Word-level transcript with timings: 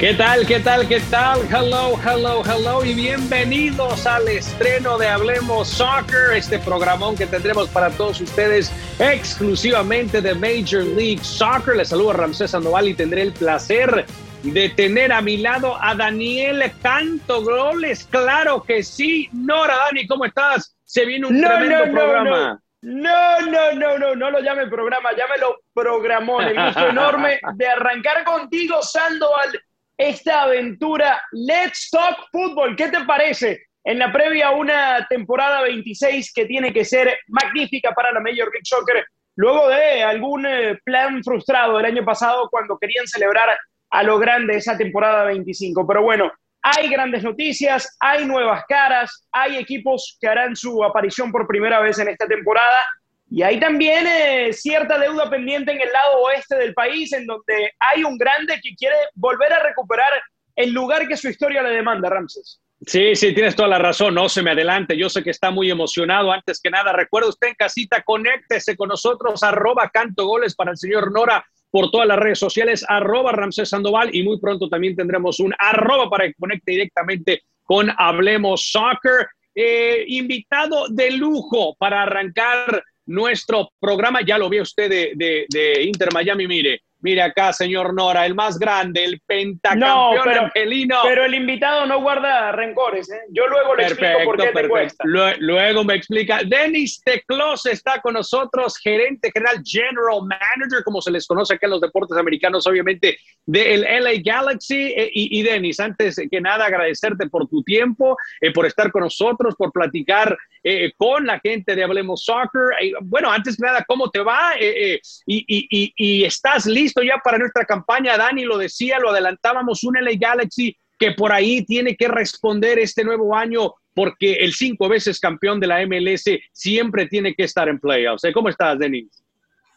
¿Qué 0.00 0.14
tal? 0.14 0.46
¿Qué 0.46 0.60
tal? 0.60 0.88
¿Qué 0.88 0.98
tal? 1.10 1.40
Hello, 1.50 1.92
hello, 2.02 2.42
hello 2.42 2.82
y 2.82 2.94
bienvenidos 2.94 4.06
al 4.06 4.26
estreno 4.28 4.96
de 4.96 5.06
Hablemos 5.06 5.68
Soccer, 5.68 6.32
este 6.34 6.58
programón 6.58 7.16
que 7.16 7.26
tendremos 7.26 7.68
para 7.68 7.90
todos 7.90 8.18
ustedes 8.22 8.72
exclusivamente 8.98 10.22
de 10.22 10.34
Major 10.34 10.84
League 10.96 11.22
Soccer. 11.22 11.76
Les 11.76 11.90
saludo 11.90 12.12
a 12.12 12.14
Ramsés 12.14 12.52
Sandoval 12.52 12.88
y 12.88 12.94
tendré 12.94 13.20
el 13.20 13.34
placer 13.34 14.06
de 14.42 14.70
tener 14.70 15.12
a 15.12 15.20
mi 15.20 15.36
lado 15.36 15.76
a 15.78 15.94
Daniel 15.94 16.72
Canto 16.82 17.44
Goles. 17.44 18.08
Claro 18.10 18.62
que 18.62 18.82
sí. 18.82 19.28
Nora, 19.34 19.76
Dani, 19.84 20.06
¿cómo 20.06 20.24
estás? 20.24 20.78
Se 20.82 21.04
viene 21.04 21.26
un 21.26 21.42
tremendo 21.42 21.92
programa. 21.92 22.58
No, 22.80 23.40
no, 23.42 23.72
no, 23.74 23.98
no, 23.98 24.14
no 24.14 24.30
lo 24.30 24.40
llame 24.40 24.66
programa, 24.66 25.10
llámelo 25.14 25.60
programón. 25.74 26.44
El 26.44 26.64
gusto 26.64 26.86
enorme 26.88 27.38
de 27.52 27.66
arrancar 27.66 28.24
contigo, 28.24 28.82
Sandoval 28.82 29.60
esta 30.00 30.44
aventura 30.44 31.20
Let's 31.30 31.90
Talk 31.90 32.30
Football. 32.32 32.74
¿Qué 32.74 32.88
te 32.88 33.04
parece? 33.04 33.64
En 33.84 33.98
la 33.98 34.10
previa 34.10 34.48
a 34.48 34.52
una 34.52 35.06
temporada 35.10 35.60
26 35.60 36.32
que 36.32 36.46
tiene 36.46 36.72
que 36.72 36.86
ser 36.86 37.18
magnífica 37.28 37.92
para 37.92 38.10
la 38.10 38.20
Major 38.20 38.50
League 38.50 38.64
Soccer, 38.64 39.04
luego 39.36 39.68
de 39.68 40.02
algún 40.02 40.46
eh, 40.46 40.78
plan 40.84 41.22
frustrado 41.22 41.78
el 41.78 41.84
año 41.84 42.02
pasado 42.02 42.48
cuando 42.50 42.78
querían 42.78 43.06
celebrar 43.06 43.58
a 43.90 44.02
lo 44.02 44.18
grande 44.18 44.56
esa 44.56 44.74
temporada 44.78 45.24
25. 45.24 45.86
Pero 45.86 46.02
bueno, 46.02 46.32
hay 46.62 46.88
grandes 46.88 47.22
noticias, 47.22 47.98
hay 48.00 48.24
nuevas 48.24 48.64
caras, 48.66 49.28
hay 49.30 49.58
equipos 49.58 50.16
que 50.18 50.28
harán 50.28 50.56
su 50.56 50.82
aparición 50.82 51.30
por 51.30 51.46
primera 51.46 51.78
vez 51.78 51.98
en 51.98 52.08
esta 52.08 52.26
temporada 52.26 52.82
y 53.30 53.42
hay 53.42 53.60
también 53.60 54.06
eh, 54.08 54.52
cierta 54.52 54.98
deuda 54.98 55.30
pendiente 55.30 55.70
en 55.70 55.80
el 55.80 55.92
lado 55.92 56.22
oeste 56.22 56.56
del 56.56 56.74
país, 56.74 57.12
en 57.12 57.26
donde 57.26 57.72
hay 57.78 58.02
un 58.02 58.18
grande 58.18 58.58
que 58.60 58.74
quiere 58.74 58.96
volver 59.14 59.52
a 59.52 59.62
recuperar 59.62 60.10
el 60.56 60.72
lugar 60.72 61.06
que 61.06 61.16
su 61.16 61.28
historia 61.28 61.62
le 61.62 61.70
demanda, 61.70 62.10
Ramses. 62.10 62.60
Sí, 62.84 63.14
sí, 63.14 63.32
tienes 63.32 63.54
toda 63.54 63.68
la 63.68 63.78
razón, 63.78 64.14
no 64.14 64.28
se 64.28 64.42
me 64.42 64.50
adelante, 64.50 64.96
yo 64.96 65.08
sé 65.08 65.22
que 65.22 65.30
está 65.30 65.50
muy 65.50 65.70
emocionado. 65.70 66.32
Antes 66.32 66.60
que 66.60 66.70
nada, 66.70 66.92
recuerda 66.92 67.28
usted 67.28 67.48
en 67.48 67.54
casita, 67.54 68.02
conéctese 68.02 68.76
con 68.76 68.88
nosotros, 68.88 69.42
arroba 69.44 69.90
canto 69.90 70.26
goles 70.26 70.56
para 70.56 70.72
el 70.72 70.76
señor 70.76 71.12
Nora 71.12 71.44
por 71.70 71.90
todas 71.92 72.08
las 72.08 72.18
redes 72.18 72.38
sociales, 72.38 72.84
arroba 72.88 73.30
Ramsés 73.30 73.68
Sandoval 73.68 74.12
y 74.12 74.24
muy 74.24 74.40
pronto 74.40 74.68
también 74.68 74.96
tendremos 74.96 75.38
un 75.38 75.54
arroba 75.56 76.10
para 76.10 76.26
que 76.26 76.34
conecte 76.34 76.72
directamente 76.72 77.42
con 77.62 77.90
Hablemos 77.96 78.70
Soccer. 78.72 79.28
Eh, 79.52 80.04
invitado 80.06 80.86
de 80.88 81.10
lujo 81.10 81.74
para 81.76 82.02
arrancar 82.02 82.82
nuestro 83.06 83.70
programa. 83.78 84.20
Ya 84.22 84.38
lo 84.38 84.48
vio 84.48 84.62
usted 84.62 84.88
de, 84.88 85.46
de, 85.48 85.82
Inter 85.82 86.12
Miami, 86.12 86.46
mire. 86.46 86.82
Mire 87.02 87.22
acá, 87.22 87.52
señor 87.52 87.94
Nora, 87.94 88.26
el 88.26 88.34
más 88.34 88.58
grande, 88.58 89.04
el 89.04 89.20
pentacampeón 89.20 90.16
no, 90.16 90.22
pero, 90.22 90.40
angelino. 90.42 91.00
Pero 91.02 91.24
el 91.24 91.34
invitado 91.34 91.86
no 91.86 92.00
guarda 92.02 92.52
rencores, 92.52 93.10
¿eh? 93.10 93.22
Yo 93.30 93.46
luego 93.46 93.74
le 93.74 93.84
explico 93.84 94.18
por 94.24 94.36
qué 94.36 94.48
te 94.48 94.68
cuesta. 94.68 95.04
Luego, 95.06 95.84
me 95.84 95.94
explica. 95.94 96.40
Denis 96.44 97.00
Teclos 97.02 97.64
está 97.66 98.00
con 98.00 98.14
nosotros, 98.14 98.76
gerente 98.78 99.30
general, 99.32 99.62
general 99.64 100.20
manager, 100.22 100.84
como 100.84 101.00
se 101.00 101.10
les 101.10 101.26
conoce 101.26 101.54
acá 101.54 101.66
en 101.66 101.72
los 101.72 101.80
deportes 101.80 102.18
americanos, 102.18 102.66
obviamente, 102.66 103.18
del 103.46 103.82
LA 103.82 104.20
Galaxy. 104.22 104.92
Eh, 104.96 105.10
y, 105.12 105.42
Denis, 105.42 105.80
antes 105.80 106.20
que 106.30 106.40
nada, 106.40 106.66
agradecerte 106.66 107.28
por 107.28 107.48
tu 107.48 107.62
tiempo, 107.62 108.16
eh, 108.40 108.52
por 108.52 108.66
estar 108.66 108.92
con 108.92 109.02
nosotros, 109.02 109.54
por 109.56 109.72
platicar 109.72 110.36
eh, 110.62 110.92
con 110.96 111.24
la 111.24 111.40
gente 111.40 111.74
de 111.74 111.82
Hablemos 111.82 112.24
Soccer. 112.24 112.74
Bueno, 113.02 113.30
antes 113.30 113.56
que 113.56 113.64
nada, 113.64 113.84
¿cómo 113.86 114.10
te 114.10 114.20
va? 114.20 114.52
Eh, 114.60 115.00
y, 115.26 116.24
estás 116.24 116.66
listo 116.66 116.89
ya 117.02 117.20
para 117.22 117.38
nuestra 117.38 117.64
campaña. 117.64 118.16
Dani 118.16 118.44
lo 118.44 118.58
decía, 118.58 118.98
lo 118.98 119.10
adelantábamos, 119.10 119.84
un 119.84 119.94
LA 119.94 120.12
Galaxy 120.18 120.76
que 120.98 121.12
por 121.12 121.32
ahí 121.32 121.64
tiene 121.64 121.96
que 121.96 122.08
responder 122.08 122.78
este 122.78 123.04
nuevo 123.04 123.34
año 123.34 123.72
porque 123.94 124.34
el 124.34 124.52
cinco 124.52 124.88
veces 124.88 125.18
campeón 125.18 125.58
de 125.60 125.66
la 125.66 125.84
MLS 125.86 126.24
siempre 126.52 127.06
tiene 127.06 127.34
que 127.34 127.44
estar 127.44 127.68
en 127.68 127.78
playoffs. 127.78 128.22
¿Cómo 128.34 128.48
estás, 128.48 128.78
Denis? 128.78 129.08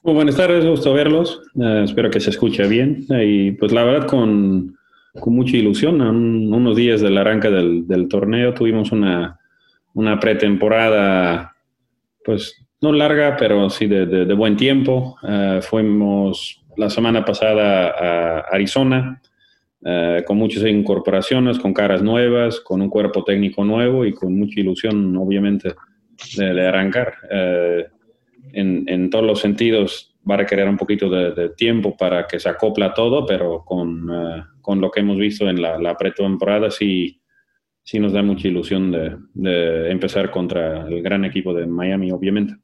Muy 0.04 0.16
buenas 0.16 0.36
tardes, 0.36 0.66
gusto 0.66 0.94
verlos. 0.94 1.42
espero 1.84 2.10
que 2.10 2.20
se 2.20 2.30
escuche 2.30 2.68
bien. 2.68 3.06
y 3.10 3.52
pues 3.52 3.72
la 3.72 3.84
verdad, 3.84 4.08
con, 4.08 4.76
con 5.20 5.34
mucha 5.34 5.56
ilusión, 5.56 6.02
unos 6.02 6.76
días 6.76 7.00
del 7.02 7.18
arranque 7.18 7.50
del, 7.50 7.88
del 7.88 8.10
torneo 8.10 8.54
tuvimos 8.54 8.92
una, 8.92 9.40
una 9.94 10.20
pretemporada, 10.20 11.56
pues 12.26 12.64
no 12.82 12.92
larga, 12.92 13.38
pero 13.38 13.70
sí 13.70 13.88
de, 13.88 14.34
buen 14.34 14.58
tiempo. 14.58 15.18
Eh, 15.28 15.60
fuimos 15.62 16.63
la 16.78 16.90
semana 16.90 17.24
pasada 17.24 17.90
a 17.90 18.40
Arizona 18.52 19.22
eh, 19.86 20.24
con 20.26 20.38
muchas 20.38 20.64
incorporaciones, 20.64 21.60
con 21.60 21.74
caras 21.74 22.02
nuevas, 22.02 22.60
con 22.62 22.82
un 22.82 22.90
cuerpo 22.90 23.24
técnico 23.24 23.66
nuevo 23.66 24.06
y 24.06 24.14
con 24.14 24.38
mucha 24.38 24.60
ilusión, 24.60 25.16
obviamente, 25.18 25.74
de, 26.38 26.68
arrancar. 26.68 27.16
Eh, 27.30 27.88
en, 28.54 29.10
todos 29.10 29.26
los 29.26 29.40
sentidos 29.40 30.16
va 30.30 30.36
a 30.36 30.38
requerir 30.38 30.68
un 30.68 30.78
poquito 30.78 31.10
de, 31.10 31.50
tiempo 31.50 31.98
para 31.98 32.28
que 32.28 32.40
se 32.40 32.50
acopla 32.50 32.94
todo, 32.94 33.26
pero 33.26 33.64
con, 33.66 34.06
lo 34.06 34.92
que 34.92 35.00
hemos 35.02 35.18
visto 35.18 35.50
en 35.50 35.62
la, 35.62 35.78
la 35.78 35.98
pretemporada 35.98 36.72
sí 36.72 37.20
sí 37.84 38.00
nos 38.00 38.14
da 38.14 38.24
mucha 38.24 38.48
ilusión 38.48 38.92
de, 38.92 39.92
empezar 39.92 40.32
contra 40.32 40.88
el 40.88 41.02
gran 41.04 41.26
equipo 41.26 41.54
de 41.54 41.68
Miami, 41.68 42.12
obviamente. 42.12 42.56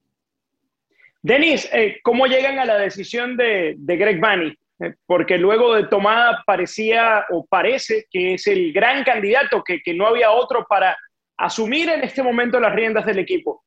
Denis, 1.21 1.69
eh, 1.73 1.99
¿cómo 2.03 2.27
llegan 2.27 2.59
a 2.59 2.65
la 2.65 2.77
decisión 2.77 3.35
de, 3.35 3.75
Greg 3.77 4.19
Bunny? 4.21 4.55
Eh, 4.81 4.93
porque 5.05 5.37
luego 5.37 5.75
de 5.75 5.87
tomada 5.87 6.41
parecía 6.45 7.25
o 7.29 7.45
parece 7.45 8.05
que 8.09 8.35
es 8.35 8.47
el 8.47 8.71
gran 8.71 9.03
candidato, 9.03 9.63
que, 9.63 9.81
no 9.93 10.07
había 10.07 10.31
otro 10.31 10.65
para 10.67 10.97
asumir 11.37 11.89
en 11.89 12.03
este 12.03 12.23
momento 12.23 12.59
las 12.59 12.73
riendas 12.73 13.05
del 13.05 13.19
equipo. 13.19 13.63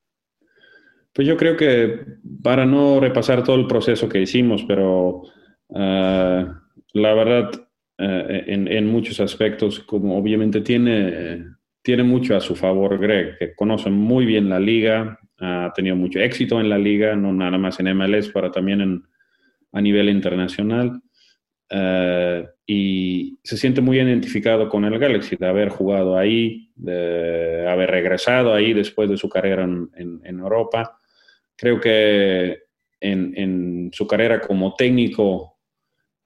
Pues 1.13 1.29
yo 1.29 1.37
creo 1.37 1.57
que 1.57 2.01
para 2.43 2.65
no 2.65 2.99
repasar 2.99 3.45
todo 3.45 3.57
el 3.57 3.67
proceso 3.67 4.09
que 4.09 4.23
hicimos, 4.23 4.65
pero 4.65 5.23
ah, 5.75 6.63
la 6.95 7.15
verdad 7.15 7.51
eh, 7.99 8.45
en, 8.49 8.87
muchos 8.87 9.21
aspectos, 9.21 9.81
como 9.81 10.17
obviamente 10.17 10.63
tiene, 10.63 11.45
tiene 11.83 12.03
mucho 12.03 12.35
a 12.35 12.41
su 12.41 12.57
favor 12.57 12.99
Greg, 12.99 13.37
que 13.39 13.55
conoce 13.55 13.91
muy 13.91 14.25
bien 14.25 14.49
la 14.49 14.59
liga, 14.59 15.19
ha 15.43 15.73
tenido 15.75 15.97
mucho 15.97 16.21
éxito 16.21 16.61
en 16.61 16.69
la 16.69 16.79
liga, 16.79 17.17
no 17.17 17.33
nada 17.33 17.59
más 17.59 17.81
en 17.81 17.97
MLS, 17.97 18.31
pero 18.33 18.51
también 18.51 19.03
a 19.73 19.81
nivel 19.81 20.09
internacional. 20.09 21.01
Eh, 21.69 22.47
y 22.67 23.39
se 23.43 23.57
siente 23.57 23.81
muy 23.81 23.99
identificado 23.99 24.69
con 24.69 24.85
el 24.85 24.99
Galaxy, 24.99 25.37
de 25.37 25.47
haber 25.47 25.69
jugado 25.69 26.17
ahí, 26.17 26.71
de 26.77 27.67
haber 27.69 27.91
regresado 27.91 28.55
ahí 28.55 28.73
después 28.73 29.09
de 29.11 29.17
su 29.17 29.29
carrera 29.29 29.65
en, 29.65 30.39
Europa. 30.39 30.99
Creo 31.57 31.81
que 31.81 32.59
en, 33.01 33.33
en, 33.37 33.91
su 33.93 34.07
carrera 34.07 34.41
como 34.41 34.75
técnico 34.75 35.53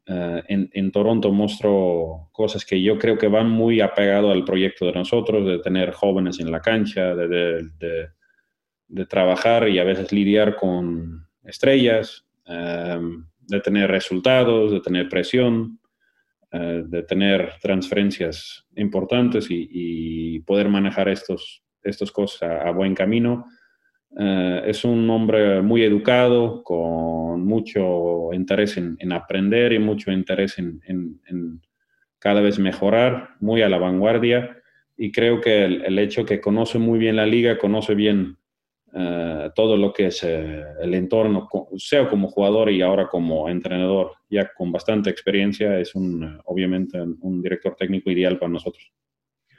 eh, 0.08 0.42
en, 0.48 0.92
Toronto 0.92 1.32
mostró 1.32 2.28
cosas 2.30 2.64
que 2.64 2.80
yo 2.80 2.96
creo 2.96 3.18
que 3.18 3.26
van 3.26 3.50
muy 3.50 3.80
apegado 3.80 4.30
al 4.30 4.44
proyecto 4.44 4.86
de 4.86 4.92
nosotros, 4.92 5.44
de 5.44 5.58
tener 5.58 5.92
jóvenes 5.92 6.38
en 6.38 6.52
la 6.52 6.60
cancha, 6.60 7.14
de, 7.16 7.26
de, 7.76 8.08
trabajar 9.08 9.68
y 9.68 9.78
a 9.78 9.84
veces 9.84 10.12
lidiar 10.12 10.56
con 10.56 11.26
estrellas, 11.44 12.26
eh, 12.46 13.00
de 13.48 13.60
tener 13.60 13.90
resultados, 13.90 14.72
de 14.72 14.80
tener 14.80 15.08
presión, 15.08 15.78
eh, 16.52 16.84
de 16.86 17.02
tener 17.02 17.54
transferencias 17.60 18.66
importantes 18.76 19.46
y, 19.50 20.40
poder 20.40 20.68
manejar 20.68 21.08
estos, 21.08 21.64
estas 21.82 22.12
cosas 22.12 22.64
a 22.64 22.70
buen 22.70 22.94
camino. 22.94 23.46
Eh, 24.18 24.62
es 24.66 24.84
un 24.84 25.08
hombre 25.10 25.60
muy 25.60 25.82
educado, 25.82 26.62
con 26.62 27.44
mucho 27.44 28.32
interés 28.32 28.76
en, 28.76 29.12
aprender 29.12 29.72
y 29.72 29.78
mucho 29.78 30.12
interés 30.12 30.58
en, 30.58 31.60
cada 32.18 32.40
vez 32.40 32.58
mejorar, 32.58 33.30
muy 33.40 33.62
a 33.62 33.68
la 33.68 33.78
vanguardia. 33.78 34.56
Y 34.96 35.12
creo 35.12 35.40
que 35.40 35.64
el, 35.64 35.98
hecho 35.98 36.24
que 36.24 36.40
conoce 36.40 36.78
muy 36.78 36.98
bien 36.98 37.16
la 37.16 37.26
liga, 37.26 37.58
conoce 37.58 37.94
bien 37.94 38.38
eh, 38.98 39.50
todo 39.54 39.76
lo 39.76 39.92
que 39.92 40.06
es 40.06 40.22
eh, 40.22 40.64
el 40.80 40.94
entorno, 40.94 41.48
sea 41.76 42.08
como 42.08 42.28
jugador 42.28 42.70
y 42.70 42.80
ahora 42.80 43.08
como 43.08 43.46
entrenador, 43.46 44.12
ya 44.30 44.50
con 44.54 44.72
bastante 44.72 45.10
experiencia, 45.10 45.78
es 45.78 45.94
un, 45.94 46.40
obviamente 46.46 46.98
un 46.98 47.42
director 47.42 47.76
técnico 47.76 48.10
ideal 48.10 48.38
para 48.38 48.52
nosotros. 48.52 48.90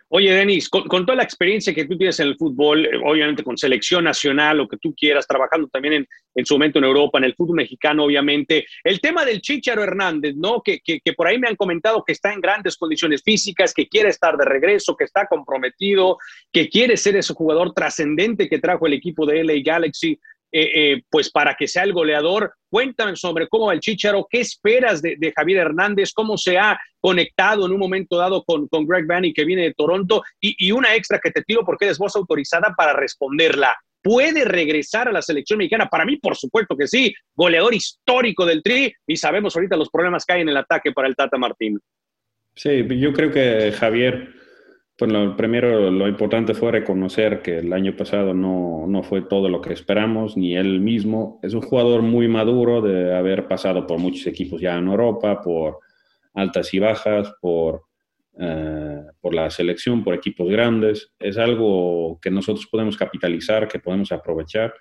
Oye, 0.09 0.33
Denis, 0.33 0.69
con, 0.69 0.87
toda 0.87 1.17
la 1.17 1.23
experiencia 1.23 1.73
que 1.73 1.83
tú 1.83 1.97
tienes 1.97 2.17
en 2.21 2.29
el 2.29 2.37
fútbol, 2.37 2.85
eh, 2.85 2.91
obviamente 3.03 3.43
con 3.43 3.57
selección 3.57 4.05
nacional, 4.05 4.57
lo 4.57 4.67
que 4.67 4.77
tú 4.77 4.95
quieras, 4.95 5.27
trabajando 5.27 5.67
también 5.67 5.95
en, 5.95 6.07
en, 6.33 6.45
su 6.45 6.53
momento 6.53 6.79
en 6.79 6.85
Europa, 6.85 7.17
en 7.17 7.25
el 7.25 7.35
fútbol 7.35 7.57
mexicano, 7.57 8.05
obviamente, 8.05 8.65
el 8.85 9.01
tema 9.01 9.25
del 9.25 9.41
Chicharo 9.41 9.83
Hernández, 9.83 10.35
¿no? 10.37 10.61
Que, 10.61 10.79
que, 10.79 11.01
que, 11.01 11.11
por 11.11 11.27
ahí 11.27 11.37
me 11.37 11.49
han 11.49 11.57
comentado 11.57 12.05
que 12.05 12.13
está 12.13 12.31
en 12.31 12.39
grandes 12.39 12.77
condiciones 12.77 13.21
físicas, 13.21 13.73
que 13.73 13.89
quiere 13.89 14.07
estar 14.07 14.37
de 14.37 14.45
regreso, 14.45 14.95
que 14.95 15.03
está 15.03 15.27
comprometido, 15.27 16.17
que 16.53 16.69
quiere 16.69 16.95
ser 16.95 17.17
ese 17.17 17.33
jugador 17.33 17.73
trascendente 17.73 18.47
que 18.47 18.59
trajo 18.59 18.87
el 18.87 18.93
equipo 18.93 19.25
de 19.25 19.43
LA 19.43 19.55
Galaxy. 19.61 20.17
Pues 21.09 21.31
para 21.31 21.55
que 21.55 21.67
sea 21.67 21.83
el 21.83 21.93
goleador. 21.93 22.53
Cuéntame 22.69 23.15
sobre 23.15 23.47
cómo 23.47 23.67
va 23.67 23.73
el 23.73 23.79
Chicharo, 23.79 24.27
qué 24.29 24.41
esperas 24.41 25.01
de, 25.01 25.33
Javier 25.35 25.59
Hernández, 25.59 26.11
cómo 26.13 26.37
se 26.37 26.57
ha 26.57 26.79
conectado 26.99 27.65
en 27.65 27.71
un 27.71 27.79
momento 27.79 28.17
dado 28.17 28.43
con, 28.43 28.67
con 28.67 28.85
Greg 28.85 29.05
Vanny 29.05 29.33
que 29.33 29.45
viene 29.45 29.63
de 29.63 29.73
Toronto 29.73 30.23
y, 30.39 30.71
una 30.71 30.95
extra 30.95 31.19
que 31.19 31.31
te 31.31 31.41
tiro 31.43 31.63
porque 31.65 31.85
eres 31.85 31.97
voz 31.97 32.15
autorizada 32.15 32.73
para 32.77 32.93
responderla. 32.93 33.75
¿Puede 34.01 34.45
regresar 34.45 35.07
a 35.07 35.11
la 35.11 35.21
selección 35.21 35.57
mexicana? 35.57 35.87
Para 35.87 36.05
mí, 36.05 36.17
por 36.17 36.35
supuesto 36.35 36.77
que 36.77 36.87
sí. 36.87 37.13
Goleador 37.35 37.73
histórico 37.73 38.45
del 38.45 38.63
Tri 38.63 38.93
y 39.05 39.17
sabemos 39.17 39.55
ahorita 39.55 39.75
los 39.75 39.89
problemas 39.89 40.23
que 40.25 40.33
hay 40.33 40.41
en 40.41 40.49
el 40.49 40.57
ataque 40.57 40.91
para 40.91 41.07
el 41.07 41.15
Tata 41.15 41.37
Martín. 41.37 41.79
Sí, 42.55 42.85
yo 42.99 43.13
creo 43.13 43.31
que 43.31 43.71
Javier 43.71 44.33
bueno, 44.99 45.37
primero 45.37 45.91
lo 45.91 46.07
importante 46.07 46.55
fue 46.55 46.71
reconocer 46.71 47.43
que 47.43 47.59
el 47.59 47.71
año 47.71 47.95
pasado 47.95 48.33
no, 48.33 48.85
no, 48.87 49.03
fue 49.03 49.21
todo 49.21 49.47
lo 49.47 49.61
que 49.61 49.73
esperamos, 49.73 50.35
ni 50.35 50.55
él 50.55 50.79
mismo. 50.79 51.39
Es 51.43 51.53
un 51.53 51.61
jugador 51.61 52.01
muy 52.01 52.27
maduro 52.27 52.81
de 52.81 53.15
haber 53.15 53.47
pasado 53.47 53.85
por 53.85 53.99
muchos 53.99 54.25
equipos 54.25 54.59
ya 54.59 54.75
en 54.75 54.87
Europa, 54.87 55.39
por 55.41 55.79
altas 56.33 56.73
y 56.73 56.79
bajas, 56.79 57.31
por, 57.39 57.83
eh, 58.39 59.03
por 59.21 59.35
la 59.35 59.51
selección, 59.51 60.03
por 60.03 60.15
equipos 60.15 60.49
grandes. 60.49 61.13
Es 61.19 61.37
algo 61.37 62.19
que 62.19 62.31
nosotros 62.31 62.65
podemos 62.65 62.97
capitalizar, 62.97 63.67
que 63.67 63.79
podemos 63.79 64.11
aprovechar. 64.11 64.73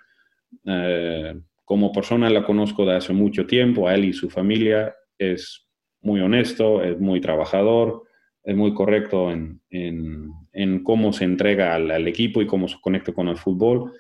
Eh, 0.65 1.35
como 1.67 1.93
persona 1.93 2.31
la 2.31 2.45
conozco 2.45 2.87
de 2.87 2.97
hace 2.97 3.13
mucho 3.13 3.47
tiempo, 3.47 3.87
a 3.87 3.95
él 3.95 4.07
y 4.07 4.13
su 4.15 4.31
familia. 4.31 4.95
Es 5.19 5.69
muy 6.01 6.21
honesto, 6.21 6.83
es 6.83 6.99
muy 6.99 7.21
trabajador 7.21 8.06
es 8.47 8.57
muy 8.57 8.73
correcto 8.75 9.33
en, 9.33 9.61
en, 9.71 10.85
cómo 10.85 11.13
se 11.13 11.25
entrega 11.25 11.75
al, 11.75 12.07
equipo 12.07 12.41
y 12.41 12.47
cómo 12.47 12.69
se 12.69 12.81
conecta 12.81 13.13
con 13.13 13.27
el 13.27 13.37
fútbol. 13.37 13.93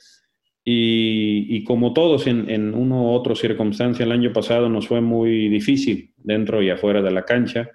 Y, 0.64 1.46
y 1.48 1.64
como 1.64 1.93
todos 1.93 2.28
en, 2.28 2.48
en 2.48 2.72
una 2.72 2.94
u 2.94 3.08
otra 3.08 3.34
circunstancia, 3.34 4.04
el 4.04 4.12
año 4.12 4.32
pasado 4.32 4.69
nos 4.69 4.87
fue 4.87 5.00
muy 5.00 5.48
difícil 5.48 6.14
dentro 6.16 6.62
y 6.62 6.70
afuera 6.70 7.02
de 7.02 7.10
la 7.10 7.25
cancha. 7.25 7.69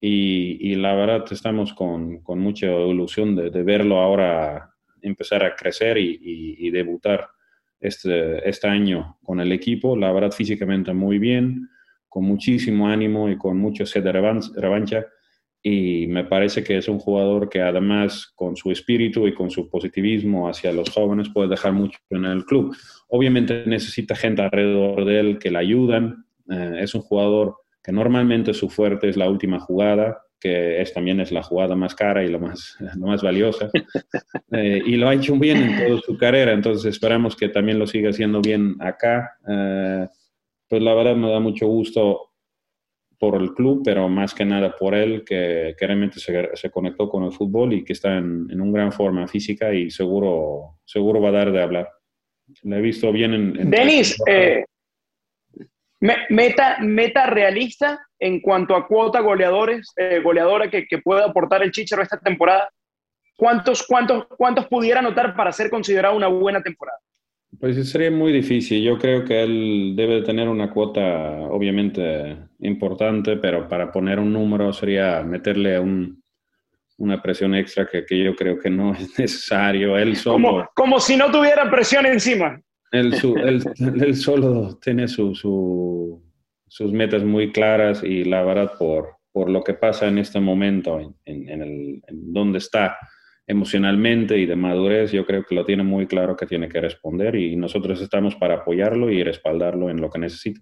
Y, 0.00 0.56
y 0.70 0.76
la 0.76 0.94
verdad 0.94 1.26
estamos 1.30 1.74
con, 1.74 2.22
con 2.22 2.38
mucha 2.38 2.68
ilusión 2.68 3.36
de, 3.36 3.50
de, 3.50 3.62
verlo 3.62 4.00
ahora 4.00 4.74
empezar 5.02 5.44
a 5.44 5.54
crecer 5.54 5.98
y, 5.98 6.18
y, 6.22 6.70
debutar 6.70 7.28
este, 7.80 8.48
este 8.48 8.66
año 8.66 9.18
con 9.22 9.40
el 9.40 9.52
equipo. 9.52 9.94
La 9.94 10.10
verdad 10.10 10.32
físicamente 10.32 10.94
muy 10.94 11.18
bien, 11.18 11.68
con 12.08 12.24
muchísimo 12.24 12.88
ánimo 12.88 13.28
y 13.28 13.36
con 13.36 13.58
mucho 13.58 13.84
sed 13.84 14.04
de 14.04 14.12
revancha 14.12 15.04
y 15.68 16.06
me 16.06 16.24
parece 16.24 16.64
que 16.64 16.78
es 16.78 16.88
un 16.88 16.98
jugador 16.98 17.50
que 17.50 17.60
además 17.60 18.32
con 18.34 18.56
su 18.56 18.70
espíritu 18.70 19.26
y 19.26 19.34
con 19.34 19.50
su 19.50 19.68
positivismo 19.68 20.48
hacia 20.48 20.72
los 20.72 20.88
jóvenes 20.88 21.28
puede 21.28 21.48
dejar 21.48 21.72
mucho 21.72 21.98
en 22.08 22.24
el 22.24 22.44
club. 22.46 22.74
Obviamente 23.08 23.64
necesita 23.66 24.16
gente 24.16 24.40
alrededor 24.40 25.04
de 25.04 25.20
él 25.20 25.38
que 25.38 25.50
le 25.50 25.58
ayudan. 25.58 26.24
Eh, 26.50 26.78
es 26.80 26.94
un 26.94 27.02
jugador 27.02 27.56
que 27.82 27.92
normalmente 27.92 28.54
su 28.54 28.70
fuerte 28.70 29.10
es 29.10 29.18
la 29.18 29.28
última 29.28 29.60
jugada, 29.60 30.22
que 30.40 30.80
es, 30.80 30.94
también 30.94 31.20
es 31.20 31.32
la 31.32 31.42
jugada 31.42 31.74
más 31.74 31.94
cara 31.94 32.24
y 32.24 32.28
lo 32.28 32.40
más, 32.40 32.76
lo 32.96 33.06
más 33.06 33.22
valiosa. 33.22 33.70
Eh, 34.50 34.82
y 34.86 34.96
lo 34.96 35.08
ha 35.08 35.14
hecho 35.14 35.36
bien 35.36 35.58
en 35.58 35.86
toda 35.86 36.00
su 36.00 36.16
carrera, 36.16 36.52
entonces 36.52 36.86
esperamos 36.86 37.36
que 37.36 37.50
también 37.50 37.78
lo 37.78 37.86
siga 37.86 38.08
haciendo 38.08 38.40
bien 38.40 38.76
acá. 38.80 39.36
Eh, 39.46 40.08
pues 40.66 40.82
la 40.82 40.94
verdad 40.94 41.16
me 41.16 41.30
da 41.30 41.40
mucho 41.40 41.66
gusto 41.66 42.27
por 43.18 43.40
el 43.40 43.52
club, 43.52 43.82
pero 43.84 44.08
más 44.08 44.32
que 44.32 44.44
nada 44.44 44.76
por 44.76 44.94
él, 44.94 45.24
que, 45.24 45.74
realmente 45.78 46.20
se, 46.20 46.50
se, 46.54 46.70
conectó 46.70 47.08
con 47.08 47.24
el 47.24 47.32
fútbol 47.32 47.72
y 47.72 47.84
que 47.84 47.92
está 47.92 48.16
en, 48.16 48.46
en 48.50 48.60
una 48.60 48.72
gran 48.72 48.92
forma 48.92 49.26
física 49.26 49.72
y 49.74 49.90
seguro, 49.90 50.78
seguro 50.84 51.20
va 51.20 51.30
a 51.30 51.32
dar 51.32 51.52
de 51.52 51.62
hablar. 51.62 51.88
Le 52.62 52.78
he 52.78 52.80
visto 52.80 53.10
bien 53.12 53.34
en... 53.34 53.70
Denis, 53.70 54.16
eh, 54.26 54.64
meta, 56.30 56.78
meta 56.80 57.26
realista 57.26 58.00
en 58.18 58.40
cuanto 58.40 58.74
a 58.74 58.86
cuota 58.86 59.20
goleadores, 59.20 59.92
eh, 59.96 60.20
goleadora 60.22 60.70
que, 60.70 60.86
que 60.86 60.98
pueda 60.98 61.26
aportar 61.26 61.62
el 61.62 61.72
Chicharo 61.72 62.02
esta 62.02 62.18
temporada. 62.18 62.70
¿Cuántos, 63.36 63.84
cuántos, 63.86 64.26
¿Cuántos 64.36 64.66
pudiera 64.68 65.00
anotar 65.00 65.34
para 65.36 65.52
ser 65.52 65.70
considerado 65.70 66.16
una 66.16 66.28
buena 66.28 66.62
temporada? 66.62 66.98
Pues 67.58 67.90
sería 67.90 68.10
muy 68.10 68.32
difícil. 68.32 68.82
Yo 68.82 68.98
creo 68.98 69.24
que 69.24 69.42
él 69.42 69.94
debe 69.96 70.22
tener 70.22 70.48
una 70.48 70.70
cuota, 70.70 71.40
obviamente, 71.50 72.36
importante, 72.60 73.36
pero 73.36 73.68
para 73.68 73.90
poner 73.90 74.18
un 74.18 74.32
número 74.32 74.72
sería 74.72 75.22
meterle 75.22 75.78
un, 75.78 76.22
una 76.98 77.22
presión 77.22 77.54
extra 77.54 77.86
que, 77.86 78.04
que, 78.04 78.22
yo 78.22 78.36
creo 78.36 78.58
que 78.58 78.70
no 78.70 78.92
es 78.94 79.18
necesario. 79.18 79.96
Él 79.96 80.14
solo, 80.16 80.34
como, 80.34 80.68
como 80.74 81.00
si 81.00 81.16
no 81.16 81.30
tuviera 81.30 81.70
presión 81.70 82.06
encima. 82.06 82.60
Él, 82.92 83.14
su, 83.14 83.36
él, 83.38 83.62
él 83.78 84.16
solo 84.16 84.78
tiene 84.82 85.08
su, 85.08 85.34
su, 85.34 86.22
sus 86.66 86.92
metas 86.92 87.24
muy 87.24 87.50
claras 87.50 88.04
y 88.04 88.24
la 88.24 88.42
verdad 88.42 88.72
por, 88.78 89.16
por 89.32 89.48
lo 89.48 89.64
que 89.64 89.74
pasa 89.74 90.06
en 90.06 90.18
este 90.18 90.38
momento, 90.38 91.00
en, 91.00 91.14
en, 91.24 91.48
en, 91.48 91.62
el, 91.62 92.02
en 92.06 92.32
donde 92.32 92.58
está 92.58 92.98
emocionalmente 93.48 94.38
y 94.38 94.46
de 94.46 94.56
madurez, 94.56 95.10
yo 95.10 95.26
creo 95.26 95.42
que 95.42 95.54
lo 95.54 95.64
tiene 95.64 95.82
muy 95.82 96.06
claro 96.06 96.36
que 96.36 96.46
tiene 96.46 96.68
que 96.68 96.80
responder 96.80 97.34
y 97.34 97.56
nosotros 97.56 98.00
estamos 98.00 98.36
para 98.36 98.56
apoyarlo 98.56 99.10
y 99.10 99.24
respaldarlo 99.24 99.90
en 99.90 100.00
lo 100.00 100.10
que 100.10 100.18
necesite. 100.18 100.60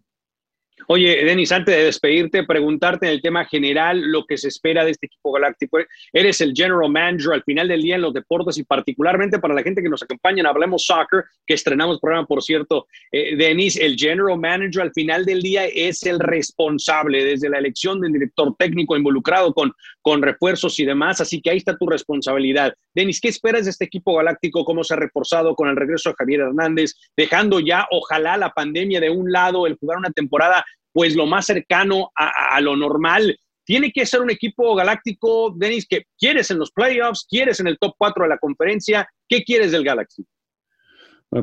Oye, 0.88 1.24
Denis, 1.24 1.50
antes 1.50 1.74
de 1.74 1.84
despedirte, 1.84 2.44
preguntarte 2.44 3.06
en 3.06 3.12
el 3.12 3.20
tema 3.20 3.44
general 3.44 4.00
lo 4.00 4.24
que 4.24 4.36
se 4.38 4.46
espera 4.46 4.84
de 4.84 4.92
este 4.92 5.06
equipo 5.06 5.32
galáctico. 5.32 5.78
Eres 6.12 6.40
el 6.40 6.52
general 6.54 6.88
manager 6.88 7.32
al 7.32 7.42
final 7.42 7.66
del 7.66 7.82
día 7.82 7.96
en 7.96 8.02
los 8.02 8.14
deportes 8.14 8.56
y 8.56 8.62
particularmente 8.62 9.40
para 9.40 9.52
la 9.52 9.64
gente 9.64 9.82
que 9.82 9.88
nos 9.88 10.04
acompaña 10.04 10.40
en 10.40 10.46
Hablemos 10.46 10.86
Soccer, 10.86 11.24
que 11.44 11.54
estrenamos 11.54 11.98
programa, 11.98 12.24
por 12.24 12.40
cierto. 12.40 12.86
Eh, 13.10 13.34
Denis, 13.34 13.76
el 13.76 13.96
general 13.96 14.38
manager 14.38 14.82
al 14.82 14.92
final 14.92 15.24
del 15.24 15.42
día 15.42 15.66
es 15.66 16.04
el 16.04 16.20
responsable 16.20 17.24
desde 17.24 17.48
la 17.48 17.58
elección 17.58 18.00
del 18.00 18.12
director 18.12 18.54
técnico 18.56 18.96
involucrado 18.96 19.52
con, 19.52 19.72
con 20.02 20.22
refuerzos 20.22 20.78
y 20.78 20.84
demás. 20.84 21.20
Así 21.20 21.40
que 21.40 21.50
ahí 21.50 21.56
está 21.56 21.76
tu 21.76 21.88
responsabilidad. 21.88 22.72
Denis, 22.94 23.20
¿qué 23.20 23.28
esperas 23.28 23.64
de 23.64 23.72
este 23.72 23.86
equipo 23.86 24.14
galáctico? 24.14 24.64
¿Cómo 24.64 24.84
se 24.84 24.94
ha 24.94 24.98
reforzado 24.98 25.56
con 25.56 25.68
el 25.68 25.74
regreso 25.74 26.10
de 26.10 26.16
Javier 26.16 26.40
Hernández? 26.42 26.94
Dejando 27.16 27.58
ya, 27.58 27.88
ojalá, 27.90 28.36
la 28.36 28.50
pandemia 28.50 29.00
de 29.00 29.10
un 29.10 29.32
lado, 29.32 29.66
el 29.66 29.76
jugar 29.76 29.98
una 29.98 30.10
temporada 30.10 30.64
pues 30.96 31.14
lo 31.14 31.26
más 31.26 31.44
cercano 31.44 32.10
a, 32.16 32.58
lo 32.62 32.74
normal. 32.74 33.38
Tiene 33.66 33.92
que 33.92 34.06
ser 34.06 34.22
un 34.22 34.30
equipo 34.30 34.74
galáctico, 34.74 35.52
Denis, 35.54 35.86
que 35.86 36.04
quieres 36.18 36.50
en 36.50 36.58
los 36.58 36.72
playoffs, 36.72 37.26
quieres 37.28 37.60
en 37.60 37.66
el 37.66 37.76
top 37.78 37.92
4 37.98 38.22
de 38.22 38.30
la 38.30 38.38
conferencia. 38.38 39.06
¿Qué 39.28 39.44
quieres 39.44 39.72
del 39.72 39.84
Galaxy? 39.84 40.24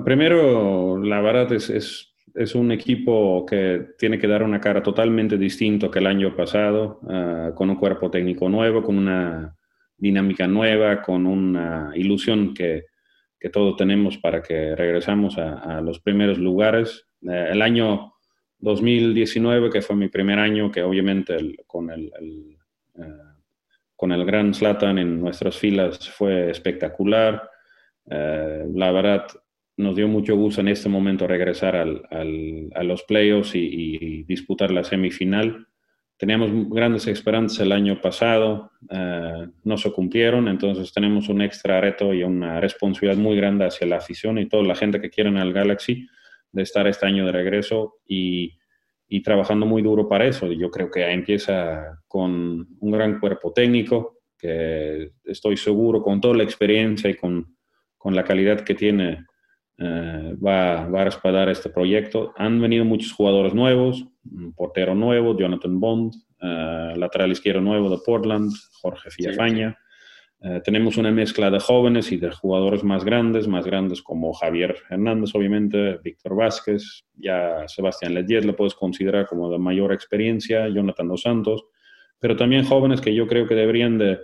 Primero, 0.04 0.98
la 0.98 1.22
verdad 1.22 1.54
es, 1.54 1.70
es, 1.70 2.56
un 2.56 2.72
equipo 2.72 3.46
que 3.46 3.90
tiene 4.00 4.18
que 4.18 4.28
dar 4.28 4.42
una 4.42 4.60
cara 4.60 4.82
totalmente 4.82 5.38
distinto 5.38 5.92
que 5.92 6.00
el 6.00 6.08
año 6.08 6.36
pasado, 6.36 7.00
ah, 7.08 7.52
con 7.54 7.70
un 7.70 7.76
cuerpo 7.76 8.10
técnico 8.10 8.50
nuevo, 8.50 8.82
con 8.82 8.98
una 8.98 9.56
dinámica 9.96 10.48
nueva, 10.48 11.04
con 11.04 11.28
una 11.28 11.92
ilusión 11.94 12.56
que, 12.56 12.86
que 13.40 13.50
todos 13.50 13.76
tenemos 13.76 14.18
para 14.18 14.42
que 14.42 14.76
regresamos 14.76 15.38
a, 15.38 15.80
los 15.82 16.00
primeros 16.00 16.40
lugares. 16.40 17.06
Eh, 17.22 17.50
el 17.52 17.62
año 17.62 18.13
2019, 18.64 19.70
que 19.70 19.82
fue 19.82 19.96
mi 19.96 20.08
primer 20.08 20.40
año, 20.40 20.72
que 20.72 20.82
obviamente 20.82 21.58
con, 21.68 21.92
el, 21.92 22.12
eh, 22.96 23.02
con 23.96 24.14
el 24.14 24.26
gran 24.26 24.54
Slatan 24.54 24.98
en 24.98 25.20
nuestras 25.20 25.58
filas 25.58 26.10
fue 26.10 26.50
espectacular. 26.50 27.50
Eh, 28.10 28.66
la 28.74 28.92
verdad, 28.94 29.28
nos 29.76 29.98
dio 29.98 30.08
mucho 30.08 30.38
gusto 30.38 30.62
en 30.62 30.70
este 30.70 30.88
momento 30.88 31.28
regresar 31.28 31.76
al, 31.76 32.04
a 32.74 32.84
los 32.84 33.04
playoffs 33.04 33.54
y, 33.56 34.24
disputar 34.24 34.72
la 34.72 34.86
semifinal. 34.86 35.68
Teníamos 36.16 36.70
grandes 36.70 37.06
esperanzas 37.08 37.60
el 37.60 37.74
año 37.74 38.00
pasado, 38.00 38.72
eh, 38.90 39.48
no 39.66 39.78
se 39.78 39.92
cumplieron, 39.92 40.48
entonces 40.48 40.94
tenemos 40.94 41.28
un 41.28 41.42
extra 41.42 41.82
reto 41.82 42.14
y 42.14 42.24
una 42.24 42.62
responsabilidad 42.62 43.22
muy 43.22 43.36
grande 43.36 43.66
hacia 43.66 43.88
la 43.88 43.98
afición 43.98 44.38
y 44.38 44.48
toda 44.48 44.64
la 44.64 44.76
gente 44.76 45.02
que 45.02 45.10
quiere 45.10 45.30
en 45.32 45.38
el 45.38 45.52
Galaxy 45.52 46.08
de 46.54 46.64
estar 46.64 46.88
este 46.88 47.06
año 47.06 47.26
de 47.26 47.34
regreso 47.34 47.96
y, 48.06 48.58
y 49.08 49.22
trabajando 49.22 49.66
muy 49.66 49.82
duro 49.82 50.08
para 50.08 50.26
eso. 50.26 50.52
Yo 50.52 50.72
creo 50.72 50.90
que 50.90 51.04
empieza 51.12 52.00
con 52.08 52.68
un 52.80 52.92
gran 52.92 53.20
cuerpo 53.20 53.52
técnico, 53.52 54.20
que 54.38 55.12
estoy 55.26 55.58
seguro 55.58 56.02
con 56.02 56.22
toda 56.22 56.36
la 56.36 56.44
experiencia 56.44 57.10
y 57.10 57.16
con, 57.16 57.56
con 57.98 58.16
la 58.16 58.24
calidad 58.24 58.62
que 58.62 58.76
tiene 58.76 59.26
eh, 59.78 60.36
va, 60.36 60.88
va, 60.88 61.02
a 61.02 61.06
respaldar 61.06 61.50
este 61.50 61.70
proyecto. 61.70 62.34
Han 62.38 62.62
venido 62.62 62.86
muchos 62.86 63.12
jugadores 63.12 63.54
nuevos, 63.54 64.06
un 64.32 64.54
portero 64.54 64.96
nuevo, 64.96 65.38
Jonathan 65.38 65.80
Bond, 65.80 66.14
uh, 66.42 66.98
lateral 66.98 67.32
izquierdo 67.32 67.62
nuevo 67.62 67.90
de 67.90 67.98
Portland, 68.06 68.52
Jorge 68.82 69.10
Fiafaña. 69.10 69.78
Eh, 70.46 70.62
tenemos 70.62 70.98
una 70.98 71.10
mezcla 71.10 71.50
de 71.50 71.60
jóvenes 71.62 72.12
y 72.12 72.18
de 72.18 72.30
jugadores 72.30 72.84
más 72.84 73.06
grandes, 73.06 73.48
más 73.48 73.66
grandes 73.66 74.02
como 74.02 74.34
Javier 74.34 74.76
Hernández, 74.90 75.34
obviamente, 75.36 76.00
Víctor 76.04 76.36
Vázquez, 76.36 77.06
ya 77.16 77.66
Sebastián 77.68 78.14
Lediez 78.14 78.44
lo 78.44 78.54
puedes 78.54 78.76
considerar 78.76 79.26
como 79.26 79.50
de 79.50 79.58
mayor 79.58 79.94
experiencia, 79.94 80.68
Jonathan 80.68 81.08
Dos 81.08 81.22
Santos, 81.22 81.64
pero 82.20 82.36
también 82.36 82.66
jóvenes 82.66 83.00
que 83.00 83.16
yo 83.16 83.26
creo 83.26 83.48
que 83.48 83.56
deberían 83.56 83.98
de, 83.98 84.20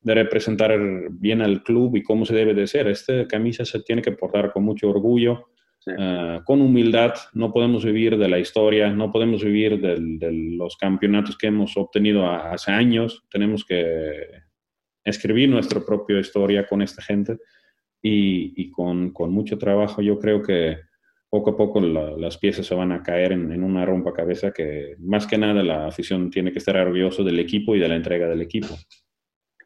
de 0.00 0.14
representar 0.14 0.72
bien 1.10 1.42
al 1.42 1.62
club 1.62 1.96
y 1.96 2.02
cómo 2.02 2.24
se 2.24 2.34
debe 2.34 2.54
de 2.54 2.66
ser. 2.66 2.88
Esta 2.88 3.28
camisa 3.28 3.66
se 3.66 3.82
tiene 3.82 4.00
que 4.00 4.12
portar 4.12 4.52
con 4.52 4.64
mucho 4.64 4.88
orgullo 4.88 5.50
ah, 5.98 6.40
con 6.46 6.62
humildad. 6.62 7.12
No 7.34 7.52
podemos 7.52 7.84
vivir 7.84 8.16
de 8.16 8.28
la 8.28 8.38
historia, 8.38 8.88
no 8.88 9.10
podemos 9.10 9.44
vivir 9.44 9.78
de 9.80 10.32
los 10.56 10.78
campeonatos 10.78 11.36
que 11.36 11.48
hemos 11.48 11.76
obtenido 11.76 12.26
hace 12.26 12.70
años. 12.70 13.26
Tenemos 13.30 13.66
que 13.66 14.47
escribir 15.10 15.48
nuestra 15.48 15.80
propia 15.84 16.18
historia 16.20 16.66
con 16.66 16.82
esta 16.82 17.02
gente 17.02 17.38
y, 18.02 18.70
con, 18.70 19.12
mucho 19.30 19.58
trabajo 19.58 20.02
yo 20.02 20.18
creo 20.18 20.42
que 20.42 20.78
poco 21.28 21.50
a 21.50 21.56
poco 21.56 21.80
las 21.80 22.38
piezas 22.38 22.66
se 22.66 22.74
van 22.74 22.92
a 22.92 23.02
caer 23.02 23.32
en, 23.32 23.52
en 23.52 23.62
una 23.62 23.84
rompacabezas 23.84 24.52
que 24.52 24.96
más 25.00 25.26
que 25.26 25.36
nada 25.36 25.62
la 25.62 25.86
afición 25.86 26.30
tiene 26.30 26.52
que 26.52 26.58
estar 26.58 26.76
orgulloso 26.76 27.22
del 27.24 27.38
equipo 27.38 27.74
y 27.74 27.80
de 27.80 27.88
la 27.88 27.96
entrega 27.96 28.28
del 28.28 28.40
equipo. 28.40 28.74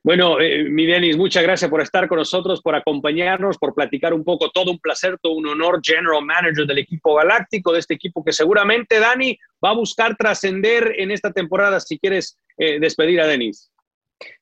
Bueno, 0.05 0.41
eh, 0.41 0.65
mi 0.69 0.85
Denis, 0.85 1.17
muchas 1.17 1.45
gracias 1.45 1.71
por 1.71 1.81
estar 1.81 2.09
con 2.09 2.19
nosotros, 2.19 2.61
por 2.61 2.75
acompañarnos, 2.75 3.57
por 3.57 3.73
platicar 3.73 4.13
un 4.13 4.25
poco. 4.25 4.51
Todo 4.51 4.73
un 4.73 4.81
placer, 4.81 5.17
todo 5.23 5.35
un 5.35 5.47
honor, 5.47 5.81
General 5.81 6.25
Manager 6.25 6.67
del 6.67 6.79
equipo 6.79 7.15
galáctico, 7.15 7.73
de 7.73 7.79
este 7.79 7.95
equipo 7.95 8.25
que 8.25 8.33
seguramente 8.33 8.99
Dani 8.99 9.39
va 9.65 9.71
a 9.71 9.75
buscar 9.75 10.17
trascender 10.17 10.95
en 10.99 11.13
esta 11.13 11.33
temporada. 11.33 11.79
Si 11.79 12.01
quieres 12.01 12.37
eh, 12.59 12.81
despedir 12.81 13.21
a 13.21 13.29
Denis. 13.29 13.72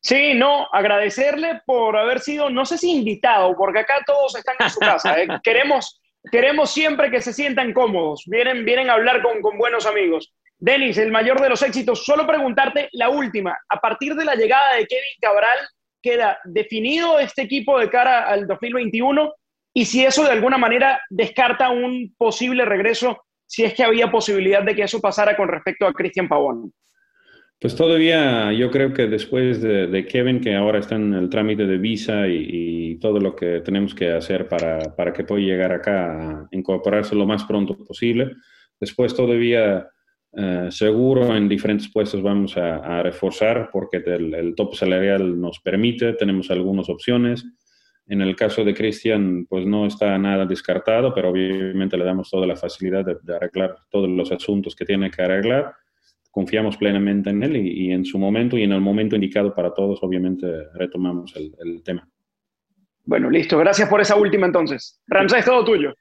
Sí, 0.01 0.35
no, 0.35 0.67
agradecerle 0.73 1.61
por 1.67 1.97
haber 1.97 2.21
sido, 2.21 2.51
no 2.51 2.65
sé 2.65 2.79
si 2.79 2.91
invitado, 2.91 3.55
porque 3.57 3.81
acá 3.81 4.03
todos 4.07 4.35
están 4.37 4.57
en 4.59 4.71
su 4.71 4.81
casa. 4.81 5.21
¿eh? 5.21 5.29
queremos, 5.43 6.01
queremos 6.31 6.71
siempre 6.71 7.11
que 7.11 7.21
se 7.21 7.33
sientan 7.33 7.73
cómodos. 7.73 8.25
Vienen, 8.27 8.65
vienen 8.65 8.91
a 8.91 8.95
hablar 8.95 9.23
con, 9.23 9.41
con 9.41 9.59
buenos 9.59 9.87
amigos. 9.87 10.33
Denis, 10.59 10.99
el 10.99 11.11
mayor 11.11 11.41
de 11.41 11.49
los 11.49 11.63
éxitos. 11.63 12.05
Solo 12.05 12.27
preguntarte 12.27 12.89
la 12.93 13.09
última. 13.09 13.59
A 13.69 13.81
partir 13.81 14.15
de 14.15 14.25
la 14.25 14.35
llegada 14.35 14.75
de 14.75 14.87
Kevin 14.87 15.17
Cabral, 15.21 15.59
¿queda 16.03 16.39
definido 16.45 17.19
este 17.19 17.43
equipo 17.43 17.79
de 17.79 17.89
cara 17.89 18.27
al 18.27 18.47
2021? 18.47 19.33
Y 19.73 19.87
si 19.87 20.05
eso 20.05 20.25
de 20.25 20.33
alguna 20.33 20.59
manera 20.59 21.01
descarta 21.09 21.71
un 21.71 22.15
posible 22.19 22.65
regreso, 22.65 23.25
si 23.47 23.65
es 23.65 23.75
que 23.75 23.85
había 23.85 24.11
posibilidad 24.11 24.63
de 24.63 24.75
que 24.75 24.83
eso 24.83 25.01
pasara 25.01 25.37
con 25.37 25.49
respecto 25.49 25.87
a 25.87 25.93
Cristian 25.93 26.29
Pavón. 26.29 26.73
Pues 27.61 27.77
todavía 27.77 28.53
yo 28.53 28.71
creo 28.71 28.95
que 28.95 29.07
después 29.07 29.61
de, 29.61 30.07
Kevin, 30.07 30.41
que 30.41 30.55
ahora 30.55 30.79
está 30.79 30.95
en 30.95 31.13
el 31.13 31.29
trámite 31.29 31.67
de 31.67 31.77
visa 31.77 32.27
y, 32.27 32.99
todo 33.01 33.19
lo 33.19 33.35
que 33.35 33.61
tenemos 33.61 33.95
que 33.95 34.11
hacer 34.13 34.47
para, 34.47 34.95
para 34.95 35.13
que 35.13 35.25
pueda 35.25 35.41
llegar 35.41 35.73
acá 35.73 36.43
a 36.43 36.49
incorporarse 36.51 37.15
lo 37.15 37.25
más 37.27 37.45
pronto 37.45 37.75
posible, 37.79 38.33
después 38.79 39.15
todavía 39.15 39.89
eh, 40.33 40.69
seguro 40.71 41.35
en 41.35 41.49
diferentes 41.49 41.91
puestos 41.91 42.23
vamos 42.23 42.57
a, 42.59 43.03
reforzar 43.03 43.71
porque 43.73 43.99
el, 43.99 44.35
el, 44.35 44.55
tope 44.55 44.77
salarial 44.77 45.41
nos 45.41 45.61
permite, 45.61 46.13
tenemos 46.13 46.51
algunas 46.51 46.89
opciones. 46.89 47.45
En 48.07 48.21
el 48.21 48.37
caso 48.37 48.65
de 48.65 48.75
Cristian, 48.75 49.47
pues 49.49 49.67
no 49.67 49.87
está 49.87 50.19
nada 50.19 50.45
descartado, 50.45 51.15
pero 51.15 51.31
obviamente 51.31 51.97
le 51.97 52.05
damos 52.05 52.29
toda 52.29 52.47
la 52.47 52.57
facilidad 52.57 53.05
de, 53.05 53.35
arreglar 53.35 53.77
todos 53.91 54.09
los 54.09 54.31
asuntos 54.33 54.75
que 54.75 54.85
tiene 54.85 55.11
que 55.11 55.23
arreglar. 55.23 55.75
Confiamos 56.31 56.77
plenamente 56.77 57.31
en 57.31 57.43
él 57.43 57.57
y, 57.57 57.91
en 57.93 58.05
su 58.05 58.19
momento 58.19 58.57
y 58.57 58.63
en 58.63 58.73
el 58.73 58.81
momento 58.81 59.17
indicado 59.17 59.55
para 59.55 59.75
todos, 59.75 59.99
obviamente 60.03 60.47
retomamos 60.75 61.35
el, 61.37 61.55
el 61.65 61.83
tema. 61.83 62.09
Bueno, 63.05 63.29
listo. 63.29 63.59
Gracias 63.59 63.89
por 63.89 64.01
esa 64.01 64.17
última 64.17 64.47
entonces. 64.47 65.01
Ramsés, 65.09 65.45
todo 65.45 65.65
tuyo. 65.65 65.93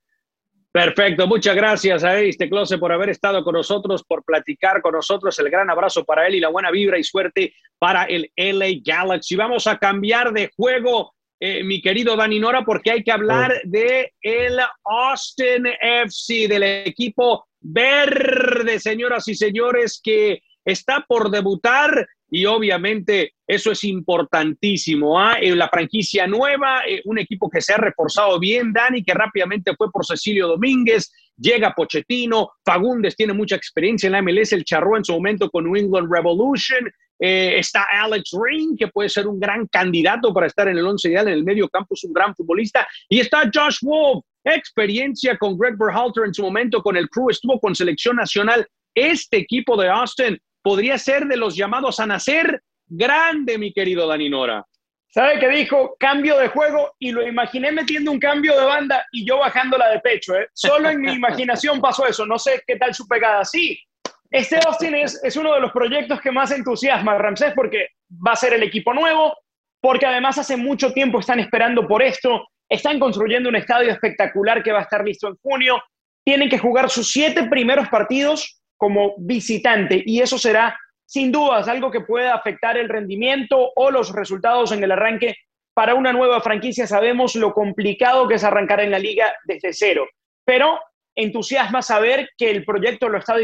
Perfecto, 0.72 1.26
muchas 1.26 1.56
gracias 1.56 2.04
a 2.04 2.20
este 2.20 2.48
Close 2.48 2.78
por 2.78 2.92
haber 2.92 3.10
estado 3.10 3.44
con 3.44 3.56
nosotros, 3.56 4.04
por 4.04 4.24
platicar 4.24 4.84
con 4.84 4.94
nosotros. 4.94 5.38
El 5.40 5.50
gran 5.50 5.68
abrazo 5.68 6.06
para 6.06 6.28
él 6.28 6.36
y 6.36 6.40
la 6.40 6.50
buena 6.50 6.70
vibra 6.70 7.00
y 7.00 7.04
suerte 7.04 7.56
para 7.80 8.04
el 8.04 8.32
LA 8.36 8.80
Galaxy. 8.86 9.36
Vamos 9.36 9.66
a 9.66 9.80
cambiar 9.80 10.32
de 10.32 10.52
juego, 10.56 11.16
eh, 11.40 11.64
mi 11.64 11.82
querido 11.82 12.16
Dani 12.16 12.40
Nora, 12.40 12.64
porque 12.64 12.92
hay 12.92 13.04
que 13.04 13.12
hablar 13.12 13.52
oh. 13.52 13.60
de 13.64 14.14
el 14.22 14.60
Austin 14.84 15.66
FC, 15.82 16.48
del 16.48 16.62
equipo 16.62 17.48
verde, 17.62 18.80
señoras 18.80 19.28
y 19.28 19.36
señores, 19.36 20.00
que 20.04 20.42
está 20.66 21.06
por 21.08 21.32
debutar 21.32 22.08
y 22.32 22.46
obviamente 22.46 23.34
eso 23.48 23.72
es 23.72 23.84
importantísimo. 23.84 25.20
¿ah? 25.20 25.38
En 25.42 25.58
la 25.58 25.70
franquicia 25.70 26.28
nueva, 26.28 26.84
eh, 26.88 27.02
un 27.06 27.18
equipo 27.18 27.50
que 27.50 27.62
se 27.62 27.74
ha 27.74 27.78
reforzado 27.78 28.40
bien, 28.40 28.72
Dani, 28.72 29.04
que 29.04 29.14
rápidamente 29.14 29.76
fue 29.76 29.92
por 29.92 30.06
Cecilio 30.06 30.48
Domínguez, 30.48 31.12
llega 31.38 31.74
Pochettino, 31.74 32.52
Fagundes 32.64 33.16
tiene 33.16 33.34
mucha 33.34 33.56
experiencia 33.56 34.08
en 34.08 34.14
la 34.14 34.22
MLS, 34.22 34.54
el 34.54 34.66
charró 34.66 34.98
en 34.98 35.06
su 35.06 35.14
momento 35.14 35.50
con 35.50 35.66
New 35.66 35.76
England 35.76 36.12
Revolution, 36.12 36.92
eh, 37.20 37.56
está 37.58 37.86
Alex 37.92 38.32
Ring, 38.32 38.78
que 38.78 38.88
puede 38.88 39.10
ser 39.10 39.28
un 39.28 39.40
gran 39.40 39.68
candidato 39.68 40.34
para 40.34 40.48
estar 40.48 40.68
en 40.68 40.78
el 40.78 40.86
once 40.86 41.10
ideal 41.10 41.28
en 41.28 41.34
el 41.34 41.44
medio 41.44 41.68
campo, 41.68 41.94
es 41.94 42.04
un 42.04 42.14
gran 42.14 42.34
futbolista, 42.36 42.88
y 43.10 43.20
está 43.20 43.50
Josh 43.54 43.80
Wolf, 43.82 44.24
experiencia 44.44 45.38
con 45.38 45.58
Greg 45.58 45.78
Berhalter 45.78 46.26
en 46.26 46.34
su 46.34 46.42
momento 46.42 46.82
con 46.82 46.96
el 46.96 47.10
crew, 47.10 47.30
estuvo 47.30 47.60
con 47.60 47.76
selección 47.76 48.16
nacional. 48.16 48.66
Este 48.96 49.38
equipo 49.38 49.80
de 49.80 49.90
Austin 49.90 50.40
podría 50.62 50.98
ser 50.98 51.26
de 51.26 51.38
los 51.38 51.56
llamados 51.56 52.00
a 52.00 52.06
nacer 52.06 52.62
grande, 52.88 53.58
mi 53.58 53.74
querido 53.74 54.08
Dani 54.08 54.30
Nora. 54.30 54.66
¿Sabe 55.12 55.40
qué 55.40 55.50
dijo? 55.50 55.96
Cambio 56.00 56.38
de 56.38 56.50
juego 56.50 56.94
y 57.00 57.12
lo 57.12 57.28
imaginé 57.28 57.72
metiendo 57.72 58.12
un 58.12 58.20
cambio 58.20 58.58
de 58.60 58.66
banda 58.66 59.06
y 59.12 59.26
yo 59.26 59.40
bajándola 59.40 59.90
de 59.90 60.00
pecho. 60.02 60.36
¿eh? 60.36 60.48
Solo 60.54 60.90
en 60.90 61.02
mi 61.02 61.14
imaginación 61.16 61.82
pasó 61.82 62.06
eso. 62.06 62.28
No 62.28 62.38
sé 62.38 62.64
qué 62.68 62.76
tal 62.76 62.94
su 62.94 63.08
pegada. 63.08 63.44
Sí, 63.44 63.80
este 64.32 64.60
Austin 64.66 64.96
es, 64.96 65.20
es 65.24 65.36
uno 65.36 65.54
de 65.54 65.60
los 65.60 65.72
proyectos 65.72 66.22
que 66.22 66.32
más 66.32 66.52
entusiasma 66.52 67.14
a 67.14 67.18
Ramsés 67.18 67.54
porque 67.56 67.90
va 68.10 68.34
a 68.34 68.36
ser 68.36 68.54
el 68.54 68.64
equipo 68.64 68.94
nuevo, 68.94 69.36
porque 69.82 70.06
además 70.06 70.38
hace 70.38 70.56
mucho 70.56 70.94
tiempo 70.94 71.20
están 71.20 71.40
esperando 71.40 71.88
por 71.88 72.04
esto. 72.04 72.48
Están 72.70 73.00
construyendo 73.00 73.50
un 73.50 73.56
estadio 73.56 73.92
espectacular 73.92 74.62
que 74.62 74.72
va 74.72 74.80
a 74.80 74.84
estar 74.84 75.04
listo 75.04 75.28
en 75.28 75.36
junio. 75.42 75.82
Tienen 76.24 76.50
que 76.50 76.60
jugar 76.60 76.90
sus 76.90 77.12
siete 77.12 77.46
primeros 77.46 77.90
partidos 77.90 78.62
como 78.78 79.16
visitante 79.18 80.04
y 80.06 80.22
eso 80.22 80.38
será 80.38 80.78
sin 81.06 81.32
dudas 81.32 81.68
algo 81.68 81.90
que 81.90 82.02
pueda 82.02 82.36
afectar 82.36 82.78
el 82.78 82.88
rendimiento 82.88 83.72
o 83.76 83.90
los 83.90 84.14
resultados 84.14 84.72
en 84.72 84.84
el 84.84 84.92
arranque 84.92 85.36
para 85.74 85.96
una 85.96 86.14
nueva 86.14 86.40
franquicia. 86.40 86.86
Sabemos 86.86 87.36
lo 87.36 87.52
complicado 87.54 88.28
que 88.28 88.36
es 88.36 88.44
arrancar 88.44 88.82
en 88.82 88.92
la 88.92 89.00
liga 89.00 89.34
desde 89.46 89.74
cero, 89.74 90.08
pero 90.46 90.80
entusiasma 91.16 91.82
saber 91.82 92.30
que 92.38 92.52
el 92.52 92.64
proyecto 92.64 93.10
lo 93.10 93.18
está 93.18 93.36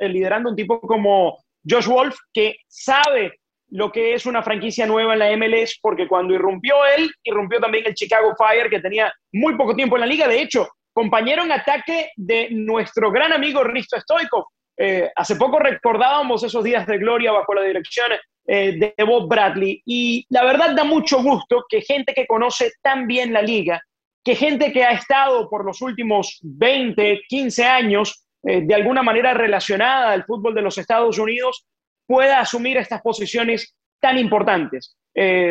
liderando 0.00 0.50
un 0.50 0.56
tipo 0.56 0.80
como 0.80 1.38
Josh 1.68 1.86
Wolf, 1.86 2.16
que 2.32 2.56
sabe 2.68 3.40
lo 3.70 3.92
que 3.92 4.14
es 4.14 4.26
una 4.26 4.42
franquicia 4.42 4.86
nueva 4.86 5.12
en 5.12 5.18
la 5.20 5.36
MLS, 5.36 5.78
porque 5.80 6.08
cuando 6.08 6.34
irrumpió 6.34 6.74
él, 6.96 7.10
irrumpió 7.22 7.60
también 7.60 7.84
el 7.86 7.94
Chicago 7.94 8.34
Fire, 8.36 8.68
que 8.68 8.80
tenía 8.80 9.12
muy 9.32 9.56
poco 9.56 9.74
tiempo 9.74 9.96
en 9.96 10.00
la 10.00 10.06
liga. 10.06 10.26
De 10.26 10.40
hecho, 10.40 10.68
compañero 10.92 11.44
en 11.44 11.52
ataque 11.52 12.10
de 12.16 12.48
nuestro 12.50 13.10
gran 13.10 13.32
amigo 13.32 13.62
Risto 13.62 13.98
Stoikov, 14.00 14.44
eh, 14.76 15.10
hace 15.14 15.36
poco 15.36 15.58
recordábamos 15.58 16.42
esos 16.42 16.64
días 16.64 16.86
de 16.86 16.98
gloria 16.98 17.32
bajo 17.32 17.54
la 17.54 17.62
dirección 17.62 18.06
eh, 18.46 18.94
de 18.96 19.04
Bob 19.04 19.28
Bradley 19.28 19.82
y 19.84 20.24
la 20.30 20.42
verdad 20.42 20.74
da 20.74 20.84
mucho 20.84 21.22
gusto 21.22 21.64
que 21.68 21.82
gente 21.82 22.14
que 22.14 22.26
conoce 22.26 22.72
tan 22.82 23.06
bien 23.06 23.32
la 23.32 23.42
liga, 23.42 23.82
que 24.24 24.34
gente 24.34 24.72
que 24.72 24.82
ha 24.82 24.92
estado 24.92 25.48
por 25.50 25.64
los 25.66 25.82
últimos 25.82 26.38
20, 26.42 27.20
15 27.28 27.64
años 27.64 28.24
eh, 28.42 28.62
de 28.62 28.74
alguna 28.74 29.02
manera 29.02 29.34
relacionada 29.34 30.12
al 30.12 30.24
fútbol 30.24 30.54
de 30.54 30.62
los 30.62 30.78
Estados 30.78 31.18
Unidos 31.18 31.66
pueda 32.06 32.40
asumir 32.40 32.76
estas 32.76 33.02
posiciones 33.02 33.74
tan 34.00 34.18
importantes. 34.18 34.96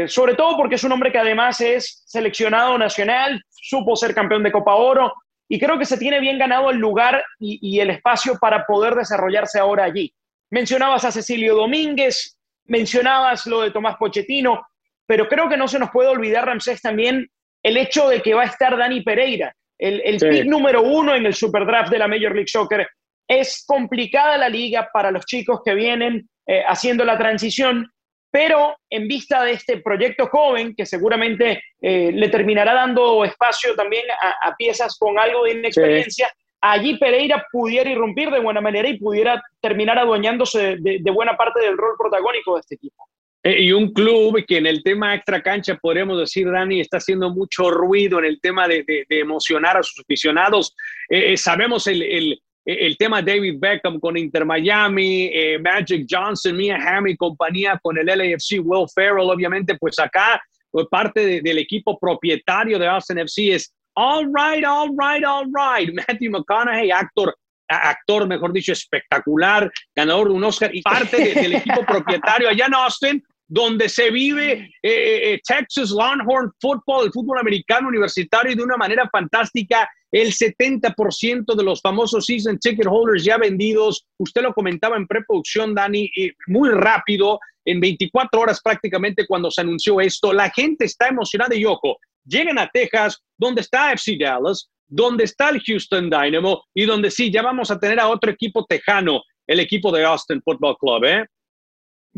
sobre 0.08 0.36
todo 0.36 0.58
porque 0.58 0.75
es 0.75 0.84
un 0.84 0.91
hombre 0.93 1.12
que 1.12 1.19
además 1.19 1.62
es 1.62 2.01
seleccionado 2.05 2.77
nacional, 2.77 3.41
supo 3.50 3.96
ser 3.96 4.15
campeón 4.15 4.41
de 4.41 4.51
Copa 4.51 4.74
Oro, 4.75 5.13
y 5.51 5.60
creo 5.60 5.79
que 5.79 5.86
se 5.86 5.98
tiene 5.98 6.19
bien 6.19 6.38
ganado 6.38 6.69
el 6.69 6.77
lugar 6.77 7.24
y, 7.39 7.79
el 7.79 7.89
espacio 7.89 8.38
para 8.39 8.65
poder 8.65 8.93
desarrollarse 8.93 9.60
ahora 9.60 9.84
allí. 9.84 10.13
Mencionabas 10.51 11.05
a 11.05 11.12
Cecilio 11.12 11.55
Domínguez, 11.55 12.38
mencionabas 12.65 13.48
lo 13.48 13.62
de 13.62 13.72
Tomás 13.72 13.98
Pochettino, 13.98 14.62
pero 15.08 15.27
creo 15.27 15.50
que 15.50 15.58
no 15.58 15.67
se 15.67 15.79
nos 15.79 15.89
puede 15.89 16.10
olvidar, 16.10 16.46
Ramsés, 16.46 16.81
también 16.81 17.27
el 17.63 17.77
hecho 17.77 18.08
de 18.08 18.22
que 18.22 18.36
va 18.36 18.43
a 18.43 18.46
estar 18.46 18.77
Dani 18.77 19.01
Pereira, 19.01 19.55
el, 19.79 20.01
el 20.03 20.17
pick 20.17 20.45
número 20.45 20.83
uno 20.83 21.15
en 21.15 21.25
el 21.25 21.33
Superdraft 21.33 21.89
de 21.89 21.98
la 21.98 22.07
Major 22.07 22.33
League 22.33 22.48
Soccer. 22.48 22.88
Es 23.27 23.63
complicada 23.65 24.38
la 24.38 24.50
liga 24.50 24.89
para 24.91 25.09
los 25.09 25.25
chicos 25.25 25.62
que 25.63 25.74
vienen 25.74 26.27
eh, 26.45 26.63
haciendo 26.67 27.05
la 27.05 27.17
transición, 27.17 27.88
pero 28.31 28.75
en 28.89 29.07
vista 29.07 29.43
de 29.43 29.51
este 29.51 29.81
proyecto 29.81 30.27
joven, 30.27 30.75
que 30.75 30.86
seguramente 30.86 31.63
eh, 31.81 32.12
le 32.12 32.29
terminará 32.29 32.74
dando 32.74 33.24
espacio 33.24 33.75
también 33.75 34.03
a, 34.41 34.55
piezas 34.55 34.98
con 34.98 35.17
algo 35.17 35.45
de 35.45 35.53
inexperiencia, 35.53 36.31
allí 36.62 36.98
Pereira 36.98 37.45
pudiera 37.51 37.89
irrumpir 37.89 38.29
de 38.31 38.39
buena 38.39 38.62
manera 38.62 38.88
y 38.89 38.98
pudiera 38.98 39.41
terminar 39.62 39.98
adueñándose 39.98 40.77
de, 40.79 41.12
buena 41.12 41.38
parte 41.38 41.62
del 41.62 41.77
rol 41.77 41.95
protagónico 41.98 42.55
de 42.55 42.59
este 42.62 42.75
equipo. 42.75 43.07
Eh, 43.43 43.63
y 43.63 43.72
un 43.72 43.93
club 43.93 44.43
que 44.46 44.58
en 44.58 44.67
el 44.67 44.84
tema 44.84 45.15
extra 45.15 45.41
cancha, 45.41 45.75
podríamos 45.75 46.19
decir, 46.19 46.50
Dani, 46.51 46.81
está 46.81 46.98
haciendo 46.98 47.29
mucho 47.29 47.72
ruido 47.72 48.19
en 48.19 48.25
el 48.25 48.41
tema 48.41 48.67
de, 48.67 49.05
emocionar 49.10 49.77
a 49.77 49.84
sus 49.84 50.00
aficionados. 50.01 50.75
Eh, 51.10 51.38
sabemos 51.38 51.88
el, 51.88 52.39
eh, 52.69 52.86
el 52.86 52.98
tema 52.98 53.22
David 53.22 53.55
Beckham 53.58 54.00
con 54.00 54.15
Inter 54.15 54.46
Miami, 54.46 55.31
eh, 55.34 55.58
Magic 55.60 56.05
Johnson, 56.08 56.55
Mia 56.55 56.77
Hamm 56.77 57.08
y 57.08 57.17
compañía 57.17 57.79
con 57.81 57.98
el 57.98 58.05
LAFC, 58.05 58.60
Will 58.63 58.86
Ferrell, 58.93 59.29
obviamente, 59.29 59.75
pues 59.79 59.98
acá 59.98 60.39
pues 60.69 60.86
parte 60.86 61.41
del 61.41 61.58
equipo 61.58 61.98
propietario 61.98 62.77
de 62.77 62.86
Austin 62.86 63.17
FC 63.17 63.55
es 63.55 63.74
All 63.96 64.27
right, 64.27 64.63
all 64.63 64.89
right, 64.91 65.25
all 65.25 65.46
right. 65.46 65.91
Matthew 66.08 66.29
McConaughey, 66.29 66.91
actor, 66.91 67.36
actor, 67.67 68.27
mejor 68.27 68.53
dicho, 68.53 68.72
espectacular, 68.72 69.72
ganador 69.96 70.27
de 70.27 70.34
un 70.36 70.43
Oscar 70.43 70.69
y 70.74 70.84
parte 70.84 71.34
del 71.34 71.55
equipo 71.55 71.84
propietario 71.88 72.50
allá 72.50 72.67
en 72.67 72.75
Austin, 72.75 73.24
donde 73.50 73.89
se 73.89 74.12
vive 74.12 74.51
eh, 74.51 74.70
eh, 74.84 75.34
eh, 75.34 75.41
Texas 75.44 75.89
Longhorn 75.89 76.53
Football, 76.62 77.08
el 77.08 77.12
fútbol 77.12 77.39
americano 77.39 77.88
universitario, 77.88 78.51
y 78.51 78.56
de 78.56 78.63
una 78.63 78.77
manera 78.77 79.10
fantástica. 79.12 79.89
El 80.12 80.32
70% 80.34 81.56
de 81.56 81.63
los 81.63 81.82
famosos 81.82 82.25
season 82.25 82.58
ticket 82.58 82.88
holders 82.88 83.24
ya 83.24 83.38
vendidos. 83.38 84.06
Usted 84.18 84.41
lo 84.41 84.53
comentaba 84.53 84.98
en 84.98 85.06
preproducción, 85.06 85.75
Dani, 85.75 86.10
muy 86.48 86.70
rápido, 86.70 87.39
en 87.65 87.79
24 87.79 88.39
horas 88.39 88.60
prácticamente 88.63 89.27
cuando 89.27 89.51
se 89.51 89.62
anunció 89.62 90.01
esto. 90.01 90.34
La 90.34 90.50
gente 90.50 90.86
está 90.86 91.10
emocionada 91.10 91.56
y 91.56 91.65
ojo, 91.65 91.98
llegan 92.25 92.58
a 92.58 92.70
Texas, 92.70 93.22
donde 93.38 93.62
está 93.62 93.94
FC 93.94 94.18
Dallas, 94.20 94.70
donde 94.88 95.25
está 95.25 95.50
el 95.50 95.62
Houston 95.62 96.10
Dynamo 96.10 96.63
y 96.74 96.86
donde 96.86 97.12
sí, 97.12 97.32
ya 97.32 97.44
vamos 97.44 97.70
a 97.70 97.79
tener 97.79 98.00
a 98.00 98.08
otro 98.08 98.32
equipo 98.32 98.65
tejano, 98.65 99.22
el 99.46 99.60
equipo 99.60 99.91
de 99.91 100.06
Austin 100.06 100.41
Football 100.41 100.77
Club, 100.79 101.03
¿eh? 101.06 101.25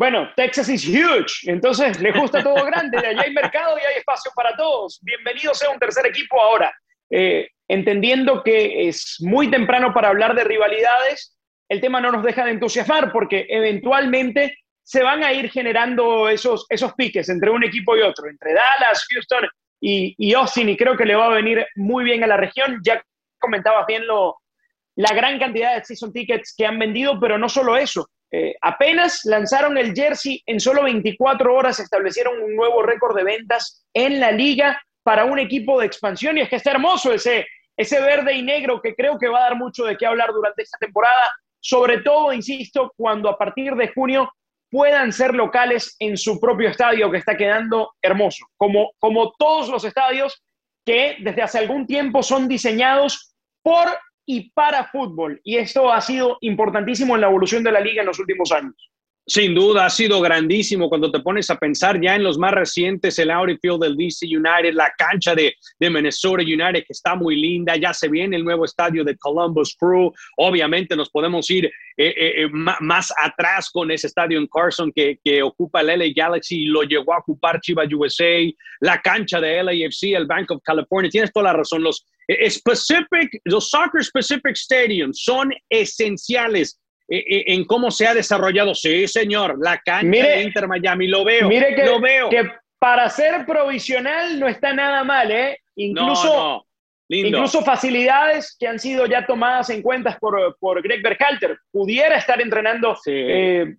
Bueno, 0.02 0.32
Texas 0.36 0.68
is 0.68 0.84
huge, 0.84 1.44
entonces 1.44 2.00
le 2.02 2.12
gusta 2.12 2.42
todo 2.42 2.66
grande, 2.66 2.98
allá 2.98 3.22
hay 3.22 3.32
mercado 3.34 3.78
y 3.78 3.86
hay 3.86 3.98
espacio 4.00 4.32
para 4.34 4.58
todos. 4.58 5.00
Bienvenido 5.04 5.54
sea 5.54 5.70
un 5.70 5.78
tercer 5.78 6.08
equipo 6.08 6.42
ahora. 6.42 6.74
Eh, 7.12 7.48
entendiendo 7.68 8.42
que 8.42 8.88
es 8.88 9.18
muy 9.20 9.52
temprano 9.52 9.94
para 9.94 10.08
hablar 10.08 10.34
de 10.34 10.44
rivalidades, 10.44 11.38
el 11.70 11.82
tema 11.82 12.02
no 12.02 12.12
nos 12.12 12.24
deja 12.24 12.44
de 12.44 12.50
entusiasmar 12.50 13.12
porque 13.12 13.46
eventualmente 13.48 14.58
se 14.82 15.04
van 15.04 15.24
a 15.24 15.34
ir 15.34 15.52
generando 15.52 16.28
esos, 16.30 16.66
esos 16.70 16.96
piques 16.96 17.30
entre 17.30 17.52
un 17.52 17.64
equipo 17.64 17.96
y 17.96 18.02
otro, 18.02 18.28
entre 18.28 18.56
Dallas, 18.56 19.06
Houston 19.08 19.48
y, 19.80 20.16
y 20.18 20.34
Austin, 20.34 20.70
y 20.70 20.78
creo 20.78 20.98
que 20.98 21.06
le 21.06 21.14
va 21.14 21.28
a 21.28 21.36
venir 21.36 21.64
muy 21.76 22.04
bien 22.04 22.24
a 22.24 22.28
la 22.28 22.38
región. 22.38 22.80
Ya 22.84 23.00
comentabas 23.38 23.86
bien 23.86 24.06
la 24.08 25.14
gran 25.14 25.38
cantidad 25.38 25.76
de 25.76 25.86
season 25.86 26.12
tickets 26.12 26.56
que 26.58 26.66
han 26.66 26.80
vendido, 26.80 27.20
pero 27.20 27.38
no 27.38 27.48
solo 27.48 27.78
eso. 27.78 28.08
Eh, 28.34 28.56
apenas 28.62 29.26
lanzaron 29.26 29.78
el 29.78 29.94
jersey, 29.94 30.42
en 30.46 30.60
solo 30.60 30.84
24 30.84 31.54
horas 31.54 31.80
establecieron 31.80 32.42
un 32.42 32.56
nuevo 32.56 32.82
récord 32.82 33.16
de 33.16 33.26
ventas 33.26 33.86
en 33.94 34.22
la 34.22 34.32
liga 34.32 34.82
para 35.04 35.26
un 35.26 35.38
equipo 35.38 35.80
de 35.80 35.88
expansión 35.88 36.38
y 36.38 36.42
es 36.42 36.50
que 36.50 36.56
está 36.56 36.72
hermoso 36.72 37.12
ese, 37.12 37.46
ese 37.76 38.00
verde 38.00 38.34
y 38.34 38.42
negro 38.42 38.82
que 38.82 38.96
creo 38.96 39.18
que 39.18 39.28
va 39.28 39.40
a 39.40 39.50
dar 39.50 39.58
mucho 39.58 39.84
de 39.84 39.98
qué 39.98 40.06
hablar 40.06 40.32
durante 40.32 40.64
esta 40.64 40.78
temporada, 40.78 41.30
sobre 41.60 42.00
todo, 42.00 42.32
insisto, 42.32 42.94
cuando 42.96 43.30
a 43.30 43.38
partir 43.38 43.76
de 43.76 43.90
junio 43.90 44.32
puedan 44.70 45.12
ser 45.12 45.34
locales 45.36 45.98
en 46.00 46.16
su 46.16 46.40
propio 46.40 46.70
estadio 46.70 47.12
que 47.12 47.18
está 47.18 47.36
quedando 47.36 47.92
hermoso, 48.02 48.46
como, 48.56 48.92
como 49.00 49.34
todos 49.38 49.68
los 49.68 49.84
estadios 49.84 50.42
que 50.86 51.18
desde 51.20 51.42
hace 51.42 51.60
algún 51.60 51.86
tiempo 51.86 52.24
son 52.24 52.48
diseñados 52.48 53.36
por 53.62 53.90
y 54.32 54.50
para 54.52 54.86
fútbol. 54.86 55.42
Y 55.44 55.58
esto 55.58 55.92
ha 55.92 56.00
sido 56.00 56.38
importantísimo 56.40 57.16
en 57.16 57.22
la 57.22 57.28
evolución 57.28 57.66
de 57.66 57.72
la 57.74 57.82
liga 57.82 58.02
en 58.02 58.08
los 58.08 58.18
últimos 58.18 58.50
años. 58.54 58.76
Sin 59.28 59.54
duda, 59.54 59.86
ha 59.86 59.90
sido 59.90 60.22
grandísimo 60.22 60.88
cuando 60.88 61.12
te 61.12 61.20
pones 61.20 61.50
a 61.50 61.58
pensar 61.58 62.02
ya 62.02 62.16
en 62.16 62.24
los 62.24 62.38
más 62.38 62.54
recientes, 62.54 63.20
el 63.20 63.30
Audi 63.30 63.58
Field 63.62 63.82
del 63.82 63.98
DC 63.98 64.26
United, 64.26 64.74
la 64.74 64.92
cancha 64.98 65.36
de, 65.36 65.54
de, 65.80 65.90
Minnesota 65.90 66.42
United, 66.42 66.86
que 66.86 66.94
está 66.94 67.14
muy 67.14 67.36
linda, 67.36 67.76
ya 67.76 67.94
se 67.94 68.08
viene 68.08 68.38
el 68.38 68.44
nuevo 68.46 68.64
estadio 68.64 69.04
de 69.04 69.18
Columbus 69.18 69.76
Crew, 69.78 70.12
obviamente 70.38 70.96
nos 70.96 71.10
podemos 71.10 71.50
ir 71.52 71.66
eh, 71.66 71.72
eh, 71.98 72.44
eh 72.44 72.48
más 72.52 73.14
atrás 73.22 73.70
con 73.70 73.92
ese 73.92 74.08
estadio 74.08 74.40
en 74.40 74.48
Carson 74.48 74.92
que, 74.92 75.20
que, 75.24 75.44
ocupa 75.44 75.82
el 75.82 76.00
LA 76.00 76.06
Galaxy 76.16 76.64
y 76.64 76.66
lo 76.68 76.84
llegó 76.84 77.14
a 77.14 77.20
ocupar 77.20 77.62
Chivas 77.62 77.94
USA, 77.94 78.50
la 78.80 79.00
cancha 79.02 79.40
de 79.40 79.62
LAFC, 79.62 80.16
el 80.16 80.26
Bank 80.26 80.50
of 80.52 80.64
California, 80.64 81.12
tienes 81.12 81.32
toda 81.32 81.52
la 81.52 81.54
razón, 81.54 81.84
los 81.84 82.06
specific, 82.50 83.42
los 83.46 83.70
Soccer 83.70 84.04
Specific 84.04 84.56
Stadiums 84.56 85.24
son 85.24 85.52
esenciales 85.70 86.80
eh, 87.10 87.18
eh, 87.18 87.44
en 87.48 87.66
cómo 87.66 87.92
se 87.92 88.08
ha 88.08 88.14
desarrollado. 88.14 88.74
Sí, 88.74 89.06
señor, 89.08 89.58
la 89.62 89.78
cancha 89.80 90.28
de 90.28 90.44
Inter 90.44 90.68
Miami, 90.68 91.08
lo 91.08 91.26
veo. 91.26 91.50
Mire 91.50 91.76
que, 91.76 91.86
lo 91.86 92.00
veo. 92.00 92.30
que 92.30 92.50
para 92.80 93.10
ser 93.10 93.46
provisional 93.46 94.40
no 94.40 94.48
está 94.48 94.74
nada 94.74 95.04
mal, 95.04 95.30
¿eh? 95.30 95.60
Incluso, 95.76 96.66
incluso 97.10 97.64
facilidades 97.64 98.56
que 98.58 98.68
han 98.68 98.80
sido 98.80 99.08
ya 99.08 99.26
tomadas 99.26 99.70
en 99.72 99.82
cuenta 99.82 100.18
por, 100.20 100.58
por 100.58 100.82
Greg 100.82 101.04
Berhalter. 101.04 101.58
Pudiera 101.70 102.16
estar 102.16 102.42
entrenando 102.42 102.98
eh, 103.08 103.76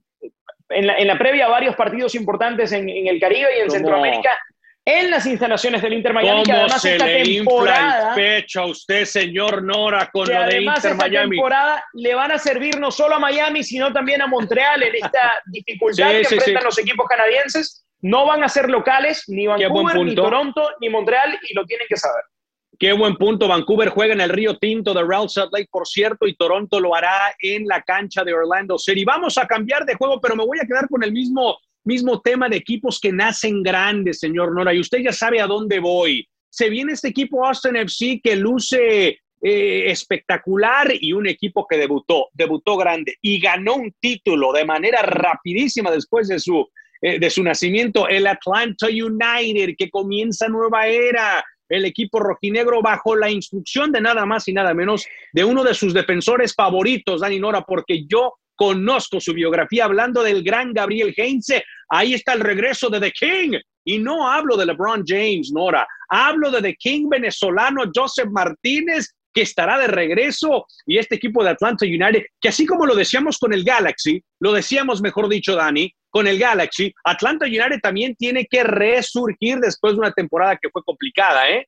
en, 0.69 0.87
la, 0.87 0.99
en, 0.99 1.07
la, 1.07 1.19
previa 1.19 1.49
varios 1.49 1.75
partidos 1.75 2.15
importantes 2.15 2.71
en, 2.73 2.89
en 2.89 3.07
el 3.07 3.19
Caribe 3.19 3.49
y 3.57 3.61
en 3.63 3.71
Centroamérica 3.71 4.39
en 4.85 5.11
las 5.11 5.27
instalaciones 5.27 5.81
del 5.81 5.93
Inter 5.93 6.13
Miami, 6.13 6.43
que 6.43 6.53
además 6.53 6.83
se 6.83 6.93
esta 6.93 7.07
le 7.07 7.23
temporada. 7.23 8.09
Infla 8.09 8.09
el 8.09 8.15
pecho 8.15 8.61
a 8.63 8.67
usted, 8.67 9.05
señor 9.05 9.63
Nora, 9.63 10.11
con 10.13 10.27
que 10.27 10.33
lo 10.35 10.39
de 10.41 10.45
además 10.45 10.79
Inter 10.79 10.93
esta 10.93 11.09
Miami. 11.09 11.31
temporada 11.37 11.85
le 11.93 12.15
van 12.15 12.33
a 12.33 12.39
servir 12.39 12.79
no 12.81 12.91
solo 12.91 13.15
a 13.15 13.19
Miami, 13.21 13.63
sino 13.63 13.93
también 13.93 14.23
a 14.23 14.27
Montreal 14.27 14.83
en 14.83 14.95
esta 14.97 15.33
dificultad 15.47 16.11
Sí, 16.11 16.17
que 16.19 16.25
sí, 16.25 16.35
enfrentan 16.35 16.63
sí. 16.63 16.67
los 16.67 16.79
equipos 16.79 17.07
canadienses. 17.09 17.87
No 18.01 18.27
van 18.27 18.43
a 18.43 18.49
ser 18.49 18.69
locales, 18.69 19.25
ni 19.29 19.47
Vancouver, 19.47 19.97
ni. 19.99 20.15
Toronto, 20.17 20.69
ni 20.81 20.89
Montreal, 20.89 21.39
y 21.49 21.55
lo 21.55 21.65
tienen 21.65 21.87
que 21.89 21.97
saber. 21.97 22.25
Qué 22.77 22.93
buen 22.93 23.15
punto. 23.15 23.47
Vancouver 23.47 23.91
juega 23.91 24.13
en 24.15 24.21
el 24.21 24.31
Río 24.31 24.59
Tinto 24.59 24.93
de 24.93 25.05
Real 25.05 25.29
Salt 25.29 25.53
Lake, 25.53 25.69
por 25.71 25.87
cierto, 25.87 26.27
y 26.27 26.35
Toronto 26.35 26.81
lo 26.81 26.97
hará 26.97 27.33
en 27.41 27.65
la 27.69 27.81
cancha 27.83 28.25
de 28.25 28.35
Orlando 28.35 28.77
City. 28.77 29.05
Vamos 29.05 29.39
a 29.39 29.47
cambiar 29.47 29.85
de 29.85 29.95
juego, 29.95 30.21
pero 30.21 30.35
me 30.35 30.45
voy 30.45 30.59
a 30.61 30.67
quedar 30.67 30.89
con 30.89 31.05
el 31.05 31.13
mismo, 31.13 31.57
mismo 31.85 32.21
tema 32.21 32.49
de 32.49 32.57
equipos 32.57 33.01
que 33.01 33.13
nacen 33.13 33.63
grandes, 33.63 34.21
señor 34.21 34.55
Nora, 34.55 34.75
y 34.75 34.81
usted 34.81 34.99
ya 34.99 35.13
sabe 35.13 35.41
a 35.41 35.47
dónde 35.47 35.79
voy. 35.79 36.29
Se 36.51 36.69
viene 36.69 36.93
este 36.93 37.09
equipo 37.09 37.47
Austin 37.47 37.77
FC 37.77 38.21
que 38.23 38.37
luce 38.37 39.19
eh, 39.45 39.91
espectacular 39.91 40.93
y 40.93 41.13
un 41.13 41.27
equipo 41.27 41.67
que 41.67 41.77
debutó, 41.77 42.29
debutó 42.33 42.77
grande 42.77 43.17
y 43.21 43.41
ganó 43.41 43.75
un 43.75 43.93
título 44.01 44.53
de 44.53 44.65
manera 44.65 45.03
rapidísima 45.03 45.91
después 45.91 46.29
de 46.29 46.39
su, 46.39 46.69
eh, 47.01 47.19
de 47.19 47.31
su 47.31 47.43
nacimiento, 47.43 48.07
el 48.07 48.27
Atlanta 48.27 48.87
United, 48.87 49.75
que 49.77 49.91
comienza 49.91 50.47
nueva 50.47 50.87
era 50.87 51.45
el 51.69 51.87
equipo 51.87 52.21
rojinegro 52.21 52.83
bajo 52.83 53.17
la 53.17 53.31
instrucción 53.31 53.91
de 53.91 54.01
nada 54.01 54.27
más 54.27 54.47
y 54.47 54.53
nada 54.53 54.75
menos 54.75 55.07
de 55.33 55.45
uno 55.45 55.65
de 55.65 55.75
sus 55.75 55.95
defensores 55.95 56.55
favoritos, 56.55 57.23
Dani 57.23 57.41
Nora, 57.41 57.63
porque 57.63 58.05
yo 58.07 58.35
conozco 58.55 59.21
su 59.21 59.33
biografía 59.33 59.85
hablando 59.85 60.23
del 60.23 60.43
gran 60.43 60.73
Gabriel 60.73 61.15
Heinze. 61.17 61.65
Ahí 61.89 62.15
está 62.15 62.33
el 62.33 62.41
regreso 62.41 62.89
de 62.89 63.01
The 63.01 63.13
King. 63.13 63.59
Y 63.85 63.99
no 63.99 64.31
hablo 64.31 64.57
de 64.57 64.67
LeBron 64.67 65.03
James, 65.07 65.51
Nora. 65.53 65.87
Hablo 66.09 66.51
de 66.51 66.63
The 66.63 66.75
King 66.77 67.09
venezolano 67.09 67.91
Joseph 67.93 68.29
Martínez, 68.31 69.15
que 69.35 69.43
estará 69.43 69.79
de 69.79 69.89
regreso. 69.89 70.67
Y 70.87 70.99
este 70.99 71.17
equipo 71.17 71.43
de 71.43 71.51
Atlanta 71.51 71.85
United, 71.85 72.25
que 72.41 72.49
así 72.49 72.67
como 72.67 72.87
lo 72.87 72.95
decíamos 72.95 73.39
con 73.39 73.53
el 73.53 73.65
Galaxy, 73.65 74.23
lo 74.41 74.53
decíamos, 74.53 75.03
mejor 75.03 75.29
dicho, 75.29 75.57
Dani, 75.57 75.93
con 76.11 76.27
el 76.27 76.39
Galaxy, 76.39 76.93
Atlanta 77.05 77.47
United 77.47 77.81
también 77.83 78.15
tiene 78.15 78.47
que 78.47 78.63
resurgir 78.63 79.59
después 79.59 79.95
de 79.95 80.01
una 80.01 80.13
temporada 80.13 80.59
que 80.61 80.69
fue 80.69 80.83
complicada, 80.85 81.51
¿eh? 81.51 81.67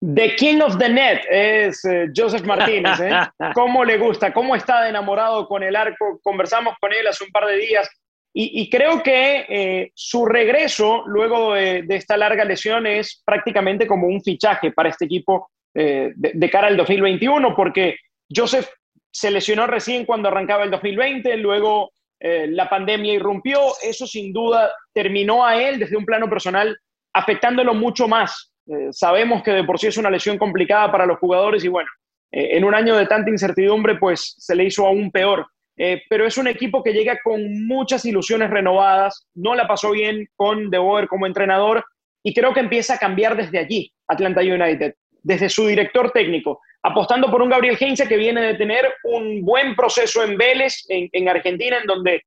The 0.00 0.34
King 0.36 0.60
of 0.60 0.78
the 0.78 0.88
Net 0.88 1.20
es 1.30 1.84
eh, 1.84 2.06
Joseph 2.14 2.44
Martínez. 2.44 2.98
¿eh? 3.00 3.10
¿Cómo 3.54 3.84
le 3.84 3.98
gusta? 3.98 4.32
¿Cómo 4.32 4.56
está 4.56 4.82
de 4.82 4.90
enamorado 4.90 5.46
con 5.46 5.62
el 5.62 5.76
arco? 5.76 6.20
Conversamos 6.22 6.74
con 6.80 6.92
él 6.92 7.06
hace 7.06 7.24
un 7.24 7.30
par 7.30 7.46
de 7.46 7.58
días 7.58 7.88
y, 8.32 8.62
y 8.62 8.70
creo 8.70 9.02
que 9.02 9.46
eh, 9.48 9.90
su 9.94 10.24
regreso 10.24 11.02
luego 11.06 11.54
de, 11.54 11.82
de, 11.82 11.96
esta 11.96 12.16
larga 12.16 12.44
lesión 12.44 12.86
es 12.86 13.22
prácticamente 13.24 13.86
como 13.86 14.06
un 14.06 14.22
fichaje 14.22 14.70
para 14.70 14.88
este 14.88 15.06
equipo 15.06 15.50
eh, 15.74 16.12
de, 16.14 16.32
de, 16.34 16.50
cara 16.50 16.68
al 16.68 16.76
2021, 16.76 17.54
porque 17.56 17.96
Joseph 18.34 18.68
se 19.10 19.30
lesionó 19.30 19.66
recién 19.66 20.04
cuando 20.04 20.28
arrancaba 20.28 20.62
el 20.62 20.70
2020, 20.70 21.36
luego 21.38 21.90
eh, 22.20 22.46
la 22.48 22.68
pandemia 22.68 23.14
irrumpió, 23.14 23.60
eso 23.82 24.06
sin 24.06 24.32
duda 24.32 24.72
terminó 24.92 25.44
a 25.44 25.60
él 25.60 25.80
desde 25.80 25.96
un 25.96 26.04
plano 26.04 26.28
personal 26.28 26.76
afectándolo 27.12 27.74
mucho 27.74 28.06
más. 28.06 28.49
Eh, 28.70 28.88
sabemos 28.92 29.42
que 29.42 29.50
de 29.50 29.64
por 29.64 29.80
sí 29.80 29.88
es 29.88 29.96
una 29.96 30.10
lesión 30.10 30.38
complicada 30.38 30.92
para 30.92 31.06
los 31.06 31.18
jugadores 31.18 31.64
y 31.64 31.68
bueno, 31.68 31.90
eh, 32.30 32.50
en 32.52 32.64
un 32.64 32.74
año 32.74 32.96
de 32.96 33.06
tanta 33.06 33.30
incertidumbre 33.30 33.96
pues 33.96 34.36
se 34.38 34.54
le 34.54 34.64
hizo 34.64 34.86
aún 34.86 35.10
peor. 35.10 35.46
Eh, 35.76 36.02
pero 36.08 36.26
es 36.26 36.36
un 36.36 36.46
equipo 36.46 36.82
que 36.82 36.92
llega 36.92 37.18
con 37.24 37.66
muchas 37.66 38.04
ilusiones 38.04 38.50
renovadas, 38.50 39.26
no 39.34 39.54
la 39.54 39.66
pasó 39.66 39.92
bien 39.92 40.28
con 40.36 40.68
De 40.68 40.78
Boer 40.78 41.08
como 41.08 41.26
entrenador 41.26 41.84
y 42.22 42.34
creo 42.34 42.52
que 42.52 42.60
empieza 42.60 42.94
a 42.94 42.98
cambiar 42.98 43.34
desde 43.34 43.58
allí 43.58 43.90
Atlanta 44.06 44.42
United, 44.42 44.94
desde 45.22 45.48
su 45.48 45.66
director 45.66 46.10
técnico, 46.10 46.60
apostando 46.82 47.30
por 47.30 47.40
un 47.40 47.48
Gabriel 47.48 47.78
Heinze 47.80 48.06
que 48.06 48.18
viene 48.18 48.42
de 48.42 48.54
tener 48.54 48.92
un 49.04 49.42
buen 49.42 49.74
proceso 49.74 50.22
en 50.22 50.36
Vélez, 50.36 50.84
en, 50.90 51.08
en 51.12 51.28
Argentina, 51.28 51.78
en 51.78 51.86
donde 51.86 52.22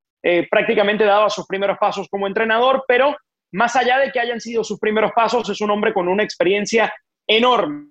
prácticamente 0.49 1.03
daba 1.03 1.29
sus 1.29 1.45
primeros 1.45 1.77
pasos 1.77 2.07
como 2.09 2.27
entrenador, 2.27 2.85
pero 2.87 3.13
más 3.53 3.75
allá 3.75 3.99
de 3.99 4.11
que 4.11 4.19
hayan 4.19 4.41
sido 4.41 4.63
sus 4.63 4.79
primeros 4.79 5.11
pasos, 5.15 5.47
es 5.49 5.61
un 5.61 5.71
hombre 5.71 5.93
con 5.93 6.07
una 6.07 6.23
experiencia 6.23 6.93
enorme. 7.27 7.87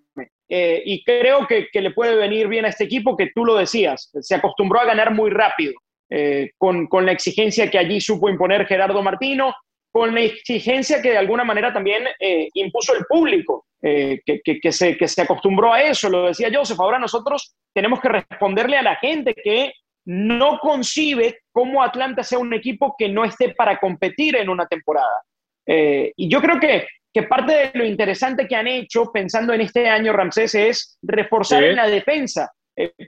Eh, 0.48 0.82
y 0.84 1.02
creo 1.02 1.46
que, 1.46 1.68
le 1.72 1.92
puede 1.92 2.14
venir 2.14 2.48
bien 2.48 2.66
a 2.66 2.68
este 2.68 2.84
equipo 2.84 3.16
que 3.16 3.30
tú 3.34 3.44
lo 3.44 3.54
decías, 3.54 4.10
se 4.20 4.34
acostumbró 4.34 4.80
a 4.80 4.84
ganar 4.84 5.14
muy 5.14 5.30
rápido, 5.30 5.72
eh, 6.10 6.50
con, 6.58 6.88
con, 6.88 7.06
la 7.06 7.12
exigencia 7.12 7.70
que 7.70 7.78
allí 7.78 8.00
supo 8.00 8.28
imponer 8.28 8.66
Gerardo 8.66 9.02
Martino, 9.02 9.54
con 9.90 10.14
la 10.14 10.20
exigencia 10.20 11.00
que 11.00 11.12
de 11.12 11.18
alguna 11.18 11.44
manera 11.44 11.72
también 11.72 12.04
eh, 12.18 12.48
impuso 12.54 12.94
el 12.94 13.04
público, 13.06 13.66
que, 13.80 14.40
que, 14.44 14.72
se, 14.72 14.96
que 14.96 15.08
se 15.08 15.22
acostumbró 15.22 15.72
a 15.72 15.82
eso, 15.82 16.08
lo 16.08 16.26
decía 16.26 16.50
Joseph, 16.52 16.78
ahora 16.78 17.00
nosotros 17.00 17.56
tenemos 17.74 18.00
que 18.00 18.10
responderle 18.10 18.76
a 18.76 18.82
la 18.82 18.94
gente 18.96 19.34
que 19.34 19.72
no 20.04 20.58
concibe 20.60 21.40
cómo 21.50 21.82
Atlanta 21.82 22.22
sea 22.22 22.38
un 22.38 22.54
equipo 22.54 22.94
que 22.96 23.08
no 23.08 23.24
esté 23.24 23.54
para 23.54 23.80
competir 23.80 24.36
en 24.36 24.48
una 24.48 24.66
temporada. 24.66 25.22
Eh, 25.66 26.12
y 26.16 26.28
yo 26.28 26.40
creo 26.40 26.58
que, 26.58 26.86
que, 27.12 27.22
parte 27.24 27.52
de 27.52 27.70
lo 27.74 27.84
interesante 27.84 28.48
que 28.48 28.56
han 28.56 28.66
hecho 28.66 29.10
pensando 29.12 29.52
en 29.52 29.60
este 29.60 29.88
año, 29.88 30.12
Ramsés, 30.12 30.54
es 30.54 30.98
reforzar 31.02 31.64
en 31.64 31.76
la 31.76 31.86
defensa, 31.88 32.50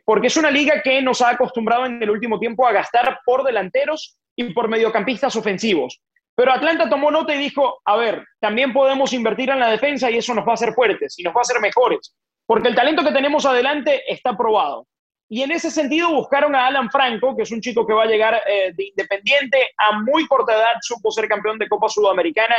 porque 0.05 0.29
es 0.29 0.37
una 0.37 0.51
liga 0.51 0.83
que 0.83 1.01
nos 1.03 1.23
ha 1.23 1.31
acostumbrado 1.31 1.87
en 1.87 2.03
el 2.03 2.11
último 2.11 2.39
tiempo 2.39 2.67
a 2.67 2.73
gastar 2.73 3.19
por 3.25 3.45
delanteros 3.45 4.19
y 4.37 4.53
por 4.53 4.69
mediocampistas 4.69 5.35
ofensivos. 5.37 6.01
Pero 6.37 6.53
Atlanta 6.53 6.89
tomó 6.89 7.11
nota 7.11 7.35
y 7.35 7.39
dijo, 7.39 7.81
a 7.85 7.97
ver, 7.97 8.25
también 8.41 8.73
podemos 8.73 9.13
invertir 9.13 9.51
en 9.51 9.61
la 9.61 9.71
defensa 9.71 10.11
y 10.11 10.19
eso 10.19 10.35
nos 10.35 10.47
va 10.47 10.53
a 10.53 10.55
hacer 10.55 10.73
fuertes 10.73 11.19
y 11.19 11.23
nos 11.23 11.35
va 11.35 11.39
a 11.39 11.43
hacer 11.43 11.61
mejores, 11.61 12.15
porque 12.47 12.69
el 12.69 12.75
talento 12.75 13.05
que 13.05 13.13
tenemos 13.13 13.47
adelante 13.47 14.03
está 14.13 14.37
probado. 14.37 14.87
Y 15.29 15.43
en 15.43 15.51
ese 15.53 15.71
sentido 15.71 16.11
buscaron 16.11 16.55
a 16.55 16.67
Alan 16.67 16.91
Franco, 16.91 17.35
que 17.35 17.43
es 17.43 17.51
un 17.51 17.61
chico 17.61 17.87
que 17.87 17.95
va 17.95 18.03
a 18.03 18.07
llegar 18.07 18.43
eh, 18.47 18.73
de 18.75 18.85
Independiente 18.85 19.71
a 19.79 19.99
muy 19.99 20.27
corta 20.27 20.53
edad, 20.55 20.75
supo 20.83 21.11
ser 21.11 21.29
campeón 21.29 21.59
de 21.59 21.69
Copa 21.69 21.89
Sudamericana. 21.89 22.57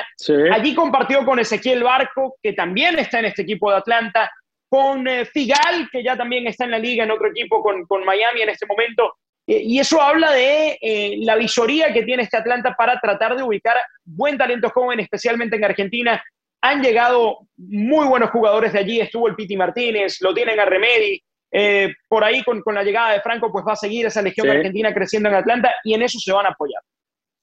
Allí 0.51 0.73
compartió 0.73 1.23
con 1.23 1.39
Ezequiel 1.39 1.83
Barco, 1.83 2.37
que 2.41 2.53
también 2.53 2.97
está 2.97 3.19
en 3.19 3.25
este 3.25 3.43
equipo 3.43 3.69
de 3.69 3.77
Atlanta, 3.77 4.31
con 4.67 5.07
eh, 5.07 5.25
Figal, 5.25 5.89
que 5.91 6.03
ya 6.03 6.17
también 6.17 6.47
está 6.47 6.65
en 6.65 6.71
la 6.71 6.79
liga 6.79 7.03
en 7.03 7.11
otro 7.11 7.27
equipo 7.27 7.61
con, 7.61 7.85
con 7.85 8.03
Miami 8.03 8.41
en 8.41 8.49
este 8.49 8.65
momento. 8.65 9.13
Eh, 9.45 9.61
y 9.63 9.79
eso 9.79 10.01
habla 10.01 10.31
de 10.31 11.19
la 11.19 11.35
visoría 11.35 11.93
que 11.93 12.01
tiene 12.01 12.23
este 12.23 12.37
Atlanta 12.37 12.75
para 12.75 12.99
tratar 12.99 13.35
de 13.35 13.43
ubicar 13.43 13.77
buen 14.03 14.39
talento 14.39 14.71
joven, 14.71 14.99
especialmente 14.99 15.55
en 15.55 15.65
Argentina. 15.65 16.23
Han 16.61 16.81
llegado 16.81 17.47
muy 17.57 18.07
buenos 18.07 18.31
jugadores 18.31 18.73
de 18.73 18.79
allí, 18.79 18.99
estuvo 18.99 19.27
el 19.27 19.35
Piti 19.35 19.55
Martínez, 19.55 20.17
lo 20.21 20.33
tienen 20.33 20.59
a 20.59 20.65
Remedi. 20.65 21.21
Eh, 21.57 21.95
por 22.09 22.21
ahí 22.21 22.43
con, 22.43 22.61
la 22.75 22.83
llegada 22.83 23.13
de 23.13 23.21
Franco, 23.21 23.49
pues 23.49 23.63
va 23.65 23.71
a 23.71 23.77
seguir 23.77 24.05
esa 24.05 24.21
legión 24.21 24.49
argentina 24.49 24.93
creciendo 24.93 25.29
en 25.29 25.35
Atlanta 25.35 25.73
y 25.85 25.93
en 25.93 26.01
eso 26.01 26.19
se 26.19 26.33
van 26.33 26.45
a 26.45 26.49
apoyar. 26.49 26.81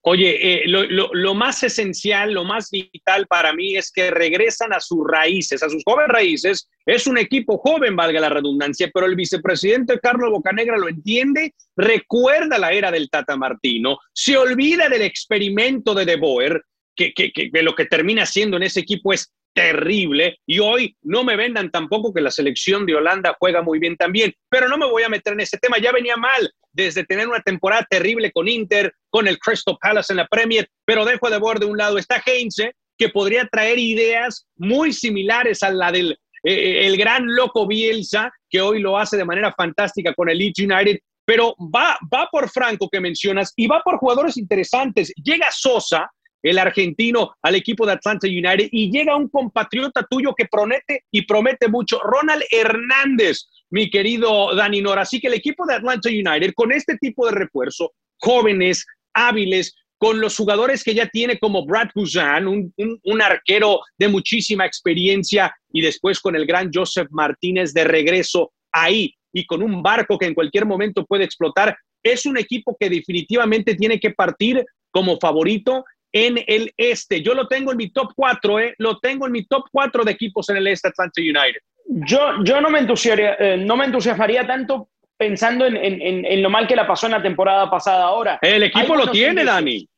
Oye, 0.02 0.64
eh, 0.64 0.64
lo, 0.66 1.34
más 1.34 1.62
esencial, 1.62 2.34
lo 2.34 2.44
más 2.44 2.70
vital 2.70 3.26
para 3.26 3.54
mí 3.54 3.74
es 3.74 3.90
que 3.90 4.10
regresan 4.10 4.74
a 4.74 4.80
sus 4.80 4.98
raíces, 5.08 5.62
a 5.62 5.70
sus 5.70 5.82
jóvenes 5.82 6.10
raíces. 6.10 6.68
Es 6.84 7.06
un 7.06 7.16
equipo 7.16 7.56
joven, 7.56 7.96
valga 7.96 8.20
la 8.20 8.28
redundancia, 8.28 8.90
pero 8.92 9.06
el 9.06 9.16
vicepresidente 9.16 9.98
Carlos 9.98 10.30
Bocanegra 10.30 10.76
lo 10.76 10.90
entiende, 10.90 11.54
recuerda 11.74 12.58
la 12.58 12.72
era 12.72 12.90
del 12.90 13.08
Tata 13.08 13.36
Martino, 13.38 13.96
se 14.12 14.36
olvida 14.36 14.90
del 14.90 15.02
experimento 15.02 15.94
de 15.94 16.04
De 16.04 16.16
Boer, 16.16 16.62
que, 16.94 17.14
que, 17.14 17.32
que 17.32 17.62
lo 17.62 17.74
que 17.74 17.86
termina 17.86 18.26
siendo 18.26 18.58
en 18.58 18.64
ese 18.64 18.80
equipo 18.80 19.14
es 19.14 19.32
terrible 19.54 20.38
y 20.46 20.58
hoy 20.58 20.96
no 21.02 21.24
me 21.24 21.36
vendan 21.36 21.70
tampoco 21.70 22.12
que 22.12 22.20
la 22.20 22.30
selección 22.30 22.86
de 22.86 22.94
Holanda 22.94 23.36
juega 23.38 23.62
muy 23.62 23.78
bien 23.78 23.96
también, 23.96 24.32
pero 24.48 24.68
no 24.68 24.78
me 24.78 24.86
voy 24.86 25.02
a 25.02 25.08
meter 25.08 25.34
en 25.34 25.40
ese 25.40 25.58
tema, 25.58 25.78
ya 25.78 25.92
venía 25.92 26.16
mal 26.16 26.52
desde 26.72 27.04
tener 27.04 27.28
una 27.28 27.40
temporada 27.40 27.86
terrible 27.88 28.32
con 28.32 28.48
Inter, 28.48 28.94
con 29.10 29.28
el 29.28 29.38
Crystal 29.38 29.76
Palace 29.80 30.12
en 30.12 30.18
la 30.18 30.26
Premier, 30.26 30.68
pero 30.84 31.04
dejo 31.04 31.28
de 31.28 31.38
borde 31.38 31.66
de 31.66 31.70
un 31.70 31.76
lado 31.76 31.98
está 31.98 32.22
Heinze 32.24 32.72
que 32.96 33.08
podría 33.08 33.46
traer 33.46 33.78
ideas 33.78 34.46
muy 34.56 34.92
similares 34.92 35.62
a 35.62 35.70
la 35.70 35.92
del 35.92 36.18
eh, 36.44 36.52
eh, 36.52 36.86
el 36.86 36.96
gran 36.96 37.24
loco 37.26 37.66
Bielsa, 37.66 38.32
que 38.50 38.60
hoy 38.60 38.80
lo 38.80 38.98
hace 38.98 39.16
de 39.16 39.24
manera 39.24 39.52
fantástica 39.52 40.12
con 40.14 40.28
el 40.28 40.38
Leeds 40.38 40.58
United, 40.60 40.98
pero 41.24 41.54
va, 41.58 41.96
va 42.12 42.28
por 42.30 42.50
Franco 42.50 42.88
que 42.90 43.00
mencionas 43.00 43.52
y 43.56 43.68
va 43.68 43.80
por 43.82 43.98
jugadores 43.98 44.36
interesantes. 44.36 45.12
Llega 45.22 45.48
Sosa, 45.52 46.10
el 46.42 46.58
argentino 46.58 47.34
al 47.42 47.54
equipo 47.54 47.86
de 47.86 47.92
Atlanta 47.92 48.26
United 48.26 48.68
y 48.70 48.90
llega 48.90 49.16
un 49.16 49.28
compatriota 49.28 50.06
tuyo 50.08 50.34
que 50.34 50.46
promete 50.50 51.04
y 51.10 51.22
promete 51.26 51.68
mucho, 51.68 52.00
Ronald 52.00 52.42
Hernández, 52.50 53.48
mi 53.70 53.90
querido 53.90 54.54
Dani 54.54 54.82
Nora. 54.82 55.02
Así 55.02 55.20
que 55.20 55.28
el 55.28 55.34
equipo 55.34 55.64
de 55.66 55.74
Atlanta 55.74 56.08
United 56.08 56.52
con 56.54 56.72
este 56.72 56.96
tipo 56.98 57.26
de 57.26 57.32
refuerzo, 57.32 57.92
jóvenes, 58.18 58.84
hábiles, 59.14 59.74
con 59.98 60.20
los 60.20 60.36
jugadores 60.36 60.82
que 60.82 60.94
ya 60.94 61.06
tiene 61.06 61.38
como 61.38 61.64
Brad 61.64 61.90
Guzan, 61.94 62.48
un, 62.48 62.74
un, 62.76 63.22
arquero 63.22 63.78
de 63.96 64.08
muchísima 64.08 64.66
experiencia, 64.66 65.54
y 65.72 65.80
después 65.80 66.18
con 66.18 66.34
el 66.34 66.44
gran 66.44 66.72
Joseph 66.74 67.06
Martínez 67.12 67.72
de 67.72 67.84
regreso 67.84 68.52
ahí 68.72 69.14
y 69.32 69.46
con 69.46 69.62
un 69.62 69.80
barco 69.80 70.18
que 70.18 70.26
en 70.26 70.34
cualquier 70.34 70.66
momento 70.66 71.06
puede 71.06 71.22
explotar, 71.22 71.76
es 72.02 72.26
un 72.26 72.36
equipo 72.36 72.76
que 72.80 72.90
definitivamente 72.90 73.76
tiene 73.76 74.00
que 74.00 74.10
partir 74.10 74.64
como 74.90 75.18
favorito 75.20 75.84
en 76.12 76.42
el 76.46 76.72
este. 76.76 77.22
Yo 77.22 77.34
lo 77.34 77.48
tengo 77.48 77.72
en 77.72 77.78
mi 77.78 77.90
top 77.90 78.12
4, 78.14 78.60
¿eh? 78.60 78.74
Lo 78.78 78.98
tengo 78.98 79.26
en 79.26 79.32
mi 79.32 79.46
top 79.46 79.64
4 79.72 80.04
de 80.04 80.12
equipos 80.12 80.48
en 80.50 80.58
el 80.58 80.66
este 80.66 80.88
Atlanta 80.88 81.20
United. 81.20 81.60
Yo, 81.86 82.44
yo 82.44 82.60
no, 82.60 82.70
me 82.70 82.78
entusiasmaría, 82.78 83.36
eh, 83.38 83.56
no 83.56 83.76
me 83.76 83.86
entusiasmaría 83.86 84.46
tanto 84.46 84.88
pensando 85.16 85.66
en, 85.66 85.76
en, 85.76 86.24
en, 86.24 86.42
lo 86.42 86.50
mal 86.50 86.66
que 86.66 86.76
la 86.76 86.86
pasó 86.86 87.06
en 87.06 87.12
la 87.12 87.22
temporada 87.22 87.70
pasada 87.70 88.04
ahora. 88.04 88.38
El 88.42 88.62
equipo 88.64 88.96
lo 88.96 89.10
tiene, 89.10 89.44
Dani. 89.44 89.88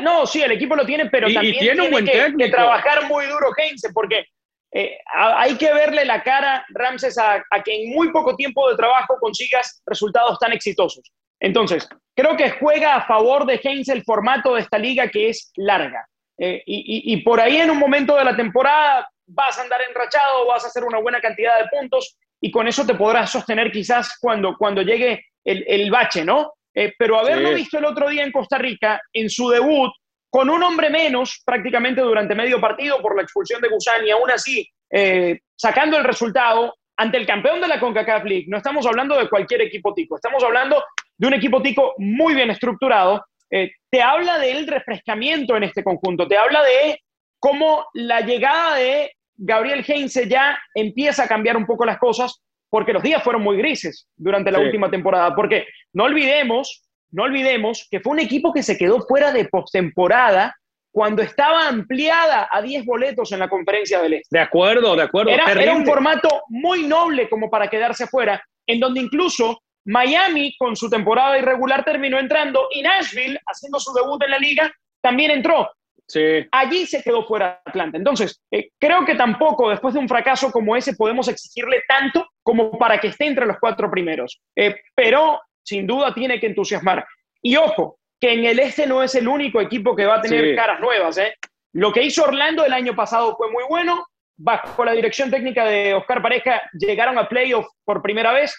no, 0.00 0.26
sí, 0.26 0.42
el 0.42 0.52
equipo 0.52 0.74
lo 0.74 0.86
tiene, 0.86 1.10
pero 1.10 1.32
también 1.32 1.58
tiene, 1.58 1.82
un 1.82 1.90
buen 1.90 2.04
que, 2.04 2.32
que, 2.38 2.48
trabajar 2.48 3.06
muy 3.06 3.26
duro 3.26 3.48
Heinze, 3.56 3.90
porque 3.92 4.24
eh, 4.72 4.96
hay 5.12 5.56
que 5.56 5.72
verle 5.74 6.04
la 6.04 6.22
cara, 6.22 6.64
Ramses, 6.70 7.18
a, 7.18 7.44
a 7.50 7.62
que 7.62 7.74
en 7.74 7.90
muy 7.90 8.10
poco 8.12 8.34
tiempo 8.34 8.70
de 8.70 8.76
trabajo 8.76 9.18
consigas 9.20 9.82
resultados 9.84 10.38
tan 10.38 10.52
exitosos. 10.52 11.12
Entonces, 11.38 11.86
creo 12.14 12.36
que 12.36 12.50
juega 12.50 12.96
a 12.96 13.06
favor 13.06 13.46
de 13.46 13.60
Heinz 13.62 13.88
el 13.88 14.04
formato 14.04 14.54
de 14.54 14.60
esta 14.60 14.78
liga 14.78 15.08
que 15.08 15.28
es 15.28 15.50
larga. 15.56 16.06
Eh, 16.38 16.62
y, 16.66 17.16
por 17.18 17.40
ahí 17.40 17.58
en 17.58 17.70
un 17.70 17.78
momento 17.78 18.16
de 18.16 18.24
la 18.24 18.34
temporada 18.34 19.08
vas 19.26 19.58
a 19.58 19.62
andar 19.62 19.80
enrachado, 19.88 20.46
vas 20.46 20.64
a 20.64 20.68
hacer 20.68 20.82
una 20.82 20.98
buena 20.98 21.20
cantidad 21.20 21.58
de 21.58 21.68
puntos 21.68 22.16
y 22.40 22.50
con 22.50 22.66
eso 22.66 22.84
te 22.84 22.94
podrás 22.94 23.30
sostener 23.30 23.70
quizás 23.70 24.16
cuando, 24.20 24.56
cuando 24.56 24.82
llegue 24.82 25.26
el, 25.44 25.90
bache, 25.90 26.24
¿no? 26.24 26.54
Eh, 26.74 26.94
pero 26.98 27.18
haberlo 27.18 27.54
visto 27.54 27.78
el 27.78 27.84
otro 27.84 28.08
día 28.08 28.24
en 28.24 28.32
Costa 28.32 28.58
Rica, 28.58 29.00
en 29.12 29.28
su 29.30 29.50
debut, 29.50 29.92
con 30.30 30.48
un 30.48 30.62
hombre 30.62 30.88
menos 30.88 31.42
prácticamente 31.44 32.00
durante 32.00 32.34
medio 32.34 32.60
partido 32.60 33.00
por 33.02 33.14
la 33.14 33.22
expulsión 33.22 33.60
de 33.60 33.68
Gusán 33.68 34.04
y 34.06 34.10
aún 34.10 34.30
así 34.30 34.66
eh, 34.90 35.40
sacando 35.54 35.98
el 35.98 36.04
resultado 36.04 36.74
ante 36.96 37.18
el 37.18 37.26
campeón 37.26 37.60
de 37.60 37.68
la 37.68 37.78
CONCACAF 37.78 38.24
League, 38.24 38.46
no 38.48 38.56
estamos 38.56 38.86
hablando 38.86 39.16
de 39.16 39.28
cualquier 39.28 39.62
equipo 39.62 39.92
tico, 39.94 40.16
estamos 40.16 40.42
hablando 40.42 40.82
de 41.22 41.28
un 41.28 41.34
equipo 41.34 41.62
tico 41.62 41.94
muy 41.98 42.34
bien 42.34 42.50
estructurado, 42.50 43.24
eh, 43.48 43.70
te 43.88 44.02
habla 44.02 44.40
del 44.40 44.66
refrescamiento 44.66 45.56
en 45.56 45.62
este 45.62 45.84
conjunto, 45.84 46.26
te 46.26 46.36
habla 46.36 46.64
de 46.64 46.98
cómo 47.38 47.86
la 47.94 48.22
llegada 48.22 48.74
de 48.74 49.12
Gabriel 49.36 49.84
Heinze 49.86 50.28
ya 50.28 50.58
empieza 50.74 51.22
a 51.22 51.28
cambiar 51.28 51.56
un 51.56 51.64
poco 51.64 51.84
las 51.84 51.98
cosas, 51.98 52.42
porque 52.68 52.92
los 52.92 53.04
días 53.04 53.22
fueron 53.22 53.42
muy 53.42 53.56
grises 53.56 54.08
durante 54.16 54.50
la 54.50 54.58
última 54.58 54.90
temporada, 54.90 55.32
porque 55.32 55.66
no 55.92 56.04
olvidemos, 56.04 56.82
no 57.12 57.22
olvidemos 57.22 57.86
que 57.88 58.00
fue 58.00 58.14
un 58.14 58.20
equipo 58.20 58.52
que 58.52 58.64
se 58.64 58.76
quedó 58.76 59.06
fuera 59.06 59.30
de 59.30 59.44
postemporada 59.44 60.56
cuando 60.90 61.22
estaba 61.22 61.68
ampliada 61.68 62.48
a 62.50 62.60
10 62.60 62.84
boletos 62.84 63.30
en 63.30 63.38
la 63.38 63.48
conferencia 63.48 64.02
del 64.02 64.14
Este. 64.14 64.36
De 64.36 64.42
acuerdo, 64.42 64.96
de 64.96 65.02
acuerdo. 65.04 65.30
Era, 65.30 65.52
era, 65.52 65.72
un 65.72 65.86
formato 65.86 66.42
muy 66.48 66.82
noble 66.82 67.28
como 67.28 67.48
para 67.48 67.70
quedarse 67.70 68.08
fuera, 68.08 68.42
en 68.66 68.80
donde 68.80 69.00
incluso 69.00 69.60
Miami, 69.84 70.54
con 70.58 70.76
su 70.76 70.88
temporada 70.88 71.38
irregular, 71.38 71.84
terminó 71.84 72.18
entrando 72.18 72.68
y 72.72 72.82
Nashville, 72.82 73.40
haciendo 73.46 73.80
su 73.80 73.92
debut 73.92 74.22
en 74.22 74.30
la 74.30 74.38
liga, 74.38 74.72
también 75.00 75.30
entró. 75.30 75.70
Sí. 76.06 76.46
Allí 76.50 76.86
se 76.86 77.02
quedó 77.02 77.24
fuera 77.24 77.62
Atlanta. 77.64 77.96
Entonces, 77.96 78.40
eh, 78.50 78.70
creo 78.78 79.04
que 79.04 79.14
tampoco, 79.14 79.70
después 79.70 79.94
de 79.94 80.00
un 80.00 80.08
fracaso 80.08 80.50
como 80.50 80.76
ese, 80.76 80.94
podemos 80.94 81.28
exigirle 81.28 81.82
tanto 81.88 82.26
como 82.42 82.78
para 82.78 82.98
que 82.98 83.08
esté 83.08 83.26
entre 83.26 83.46
los 83.46 83.56
cuatro 83.58 83.90
primeros. 83.90 84.40
Eh, 84.54 84.76
pero, 84.94 85.40
sin 85.62 85.86
duda, 85.86 86.12
tiene 86.12 86.38
que 86.38 86.46
entusiasmar. 86.46 87.06
Y 87.40 87.56
ojo, 87.56 87.98
que 88.20 88.34
en 88.34 88.44
el 88.44 88.58
este 88.58 88.86
no 88.86 89.02
es 89.02 89.14
el 89.14 89.26
único 89.26 89.60
equipo 89.60 89.96
que 89.96 90.06
va 90.06 90.16
a 90.16 90.20
tener 90.20 90.54
caras 90.54 90.80
nuevas. 90.80 91.18
¿eh? 91.18 91.34
Lo 91.72 91.92
que 91.92 92.02
hizo 92.02 92.24
Orlando 92.24 92.64
el 92.64 92.72
año 92.72 92.94
pasado 92.94 93.36
fue 93.36 93.50
muy 93.50 93.64
bueno. 93.68 94.06
Bajo 94.36 94.84
la 94.84 94.92
dirección 94.92 95.30
técnica 95.30 95.64
de 95.64 95.94
Oscar 95.94 96.20
Pareja, 96.20 96.62
llegaron 96.72 97.18
a 97.18 97.28
playoff 97.28 97.66
por 97.84 98.02
primera 98.02 98.32
vez 98.32 98.54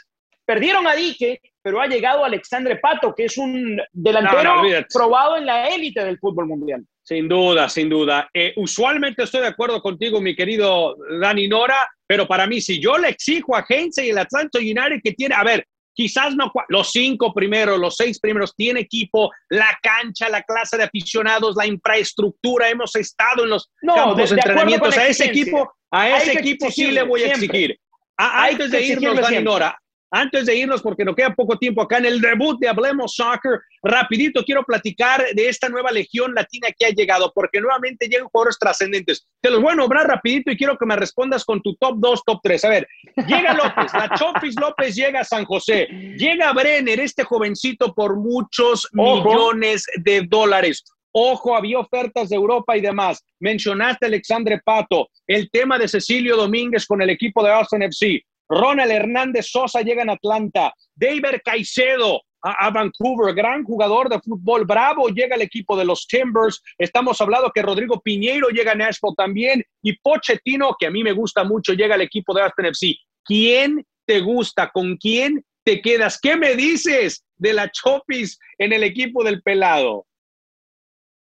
Perdieron 0.46 0.86
a 0.88 0.96
Dique, 0.96 1.40
pero 1.62 1.80
ha 1.80 1.88
llegado 1.88 2.26
Alexandre 2.26 2.78
Pato, 2.78 3.14
que 3.16 3.26
es 3.26 3.38
un 3.38 3.80
delantero 3.92 4.62
probado 4.94 5.38
en 5.38 5.46
la 5.46 5.70
élite 5.70 6.04
del 6.04 6.20
fútbol 6.20 6.48
mundial. 6.48 6.86
Sin 7.02 7.28
duda, 7.28 7.70
sin 7.70 7.90
duda. 7.90 8.30
Eh, 8.34 8.54
usualmente 8.56 9.24
estoy 9.24 9.42
de 9.42 9.48
acuerdo 9.48 9.82
contigo, 9.82 10.22
mi 10.22 10.36
querido 10.36 10.96
Dani 11.22 11.48
Nora, 11.48 11.90
pero 12.08 12.28
para 12.28 12.48
mí, 12.48 12.62
si 12.62 12.80
yo 12.80 12.98
le 12.98 13.10
exijo 13.10 13.56
a 13.56 13.66
Heinze 13.68 14.06
y 14.06 14.10
el 14.10 14.18
Atlanta 14.18 14.60
United 14.60 15.02
que 15.04 15.14
tiene, 15.14 15.36
a 15.36 15.44
ver, 15.44 15.66
quizás 15.94 16.36
no 16.36 16.52
los 16.70 16.92
cinco 16.92 17.34
primeros, 17.34 17.80
los 17.80 17.96
seis 17.96 18.20
primeros, 18.20 18.56
tiene 18.56 18.82
equipo, 18.82 19.32
la 19.50 19.78
cancha, 19.82 20.30
la 20.30 20.42
clase 20.44 20.78
de 20.78 20.84
aficionados, 20.84 21.56
la 21.56 21.68
infraestructura, 21.68 22.70
hemos 22.70 22.96
estado 22.96 23.44
en 23.44 23.52
los 23.52 23.70
campos 23.82 24.30
de, 24.30 24.36
entrenamientos. 24.36 24.98
A 24.98 25.08
ese 25.08 25.26
equipo, 25.26 25.74
a 25.92 26.18
ese 26.18 26.34
equipo 26.34 26.72
sí 26.72 26.92
le 26.92 27.04
voy 27.04 27.24
a 27.24 27.28
exigir. 27.34 27.78
antes 28.18 28.72
de 28.72 28.82
irnos, 28.82 29.20
Dani 29.20 29.44
Nora, 29.44 29.78
antes 30.13 30.45
de 30.45 30.56
irnos, 30.56 30.84
porque 30.84 31.04
nos 31.04 31.15
queda 31.15 31.34
poco 31.34 31.58
tiempo 31.58 31.82
acá 31.82 31.97
en 31.97 32.06
el 32.06 32.21
debut 32.21 32.60
de 32.60 32.69
Hablemos 32.69 33.15
Soccer, 33.15 33.60
rapidito 33.82 34.43
quiero 34.45 34.63
platicar 34.63 35.26
de 35.34 35.49
esta 35.49 35.69
nueva 35.69 35.91
legión 35.91 36.36
latina 36.36 36.67
que 36.78 36.86
ha 36.86 36.89
llegado, 36.91 37.32
porque 37.34 37.60
nuevamente 37.60 38.08
llegan 38.08 38.28
jugadores 38.28 38.60
trascendentes. 38.60 39.28
Te 39.41 39.49
los 39.49 39.60
voy 39.60 39.73
a 39.73 39.76
nombrar 39.76 40.08
rapidito 40.08 40.52
y 40.52 40.58
quiero 40.58 40.78
que 40.78 40.86
me 40.86 40.95
respondas 40.95 41.43
con 41.43 41.63
tu 41.63 41.76
top 41.78 41.95
2, 41.97 42.23
top 42.26 42.39
3. 42.43 42.65
A 42.65 42.69
ver, 42.69 42.88
llega 43.26 43.56
López, 43.56 43.91
la 43.93 44.10
Chofis 44.15 44.56
López 44.60 44.95
llega 44.95 45.21
a 45.21 45.23
San 45.23 45.45
José, 45.45 45.88
llega 46.15 46.54
Brenner, 46.54 46.99
este 46.99 47.23
jovencito 47.23 47.95
por 47.95 48.15
muchos 48.15 48.88
millones 48.91 49.86
de 49.95 50.21
dólares. 50.30 50.84
Ojo, 51.12 51.56
había 51.56 51.80
ofertas 51.80 52.30
de 52.30 52.36
Europa 52.36 52.78
y 52.78 52.82
demás. 52.82 53.23
Mencionaste 53.39 54.06
a 54.06 54.10
Alexandre 54.10 54.62
Pato, 54.63 55.10
el 55.26 55.49
tema 55.49 55.80
de 55.80 55.88
Cecilio 55.88 56.36
Domínguez 56.36 56.86
con 56.86 57.02
el 57.02 57.10
equipo 57.10 57.43
de 57.43 57.52
Austin 57.52 57.82
FC. 57.84 58.23
Ronald 58.50 58.92
Hernández 58.92 59.48
Sosa 59.50 59.82
llega 59.82 60.04
en 60.04 60.10
Atlanta. 60.10 60.74
David 60.96 61.42
Caicedo 61.44 62.22
a, 62.44 62.70
Vancouver, 62.70 63.34
gran 63.34 63.64
jugador 63.64 64.10
de 64.10 64.20
fútbol. 64.20 64.66
Bravo 64.66 65.08
llega 65.10 65.36
al 65.36 65.42
equipo 65.42 65.78
de 65.78 65.86
los 65.86 66.06
Timbers. 66.08 66.62
Estamos 66.78 67.20
hablando 67.22 67.52
que 67.54 67.62
Rodrigo 67.62 68.02
Piñeiro 68.02 68.50
llega 68.50 68.74
a 68.74 68.76
Nashville 68.76 69.16
también. 69.18 69.64
Y 69.82 69.98
Pochettino, 70.00 70.76
que 70.78 70.88
a 70.88 70.92
mí 70.92 71.04
me 71.04 71.14
gusta 71.14 71.44
mucho, 71.44 71.74
llega 71.74 71.96
al 71.96 72.02
equipo 72.02 72.34
de 72.34 72.42
Aston 72.42 72.66
FC. 72.66 72.96
¿Quién 73.24 73.86
te 74.06 74.20
gusta? 74.20 74.70
¿Con 74.72 74.98
quién 74.98 75.44
te 75.64 75.82
quedas? 75.82 76.20
¿Qué 76.22 76.36
me 76.36 76.56
dices 76.56 77.26
de 77.38 77.54
la 77.54 77.72
Chopis 77.72 78.38
en 78.58 78.74
el 78.74 78.84
equipo 78.84 79.24
del 79.24 79.42
pelado? 79.42 80.06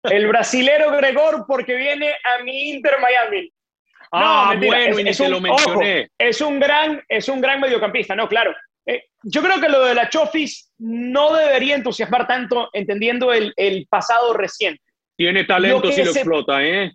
El 0.05 0.29
brasilero 0.29 0.93
Gregor, 0.93 1.45
porque 1.49 1.75
viene 1.75 2.11
a 2.11 2.43
mi 2.45 2.71
Inter 2.71 2.95
Miami. 3.01 3.53
Ah, 4.13 4.55
bueno, 4.57 4.99
es, 4.99 5.21
un, 5.21 5.31
lo 5.31 5.41
mencioné. 5.41 6.09
es 6.19 6.41
un 6.41 6.59
gran, 6.59 7.03
es 7.09 7.29
un 7.29 7.41
gran 7.41 7.61
mediocampista, 7.61 8.15
no, 8.15 8.29
claro. 8.29 8.55
Eh, 8.87 9.05
yo 9.23 9.43
creo 9.43 9.61
que 9.61 9.69
lo 9.69 9.85
de 9.85 9.95
la 9.95 10.09
Chofis 10.09 10.73
no 10.79 11.35
debería 11.35 11.77
entusiasmar 11.77 12.27
tanto 12.27 12.71
entendiendo 12.73 13.33
el, 13.33 13.87
pasado 13.91 14.33
reciente. 14.33 14.83
Tiene 15.17 15.45
talento 15.45 15.93
si 15.93 16.03
lo 16.03 16.11
explota, 16.11 16.65
¿eh? 16.65 16.93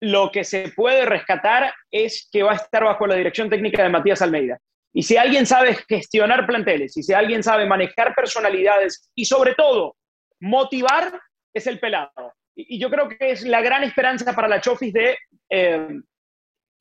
Lo 0.00 0.30
que 0.30 0.44
se 0.44 0.72
puede 0.74 1.04
rescatar 1.04 1.72
es 1.90 2.28
que 2.30 2.42
va 2.42 2.52
a 2.52 2.56
estar 2.56 2.84
bajo 2.84 3.06
la 3.06 3.16
dirección 3.16 3.48
técnica 3.48 3.82
de 3.82 3.88
Matías 3.88 4.22
Almeida. 4.22 4.58
Y 4.92 5.02
si 5.02 5.16
alguien 5.16 5.46
sabe 5.46 5.76
gestionar 5.88 6.46
planteles, 6.46 6.96
y 6.96 7.02
si 7.02 7.12
alguien 7.12 7.42
sabe 7.42 7.66
manejar 7.66 8.14
personalidades 8.14 9.10
y 9.14 9.24
sobre 9.24 9.54
todo 9.54 9.96
motivar, 10.40 11.18
es 11.54 11.66
el 11.66 11.78
pelado. 11.80 12.34
Y, 12.54 12.78
yo 12.78 12.90
creo 12.90 13.08
que 13.08 13.30
es 13.30 13.42
la 13.42 13.62
gran 13.62 13.84
esperanza 13.84 14.34
para 14.34 14.48
la 14.48 14.60
Chofis 14.60 14.92
de 14.92 15.16
eh, 15.50 15.88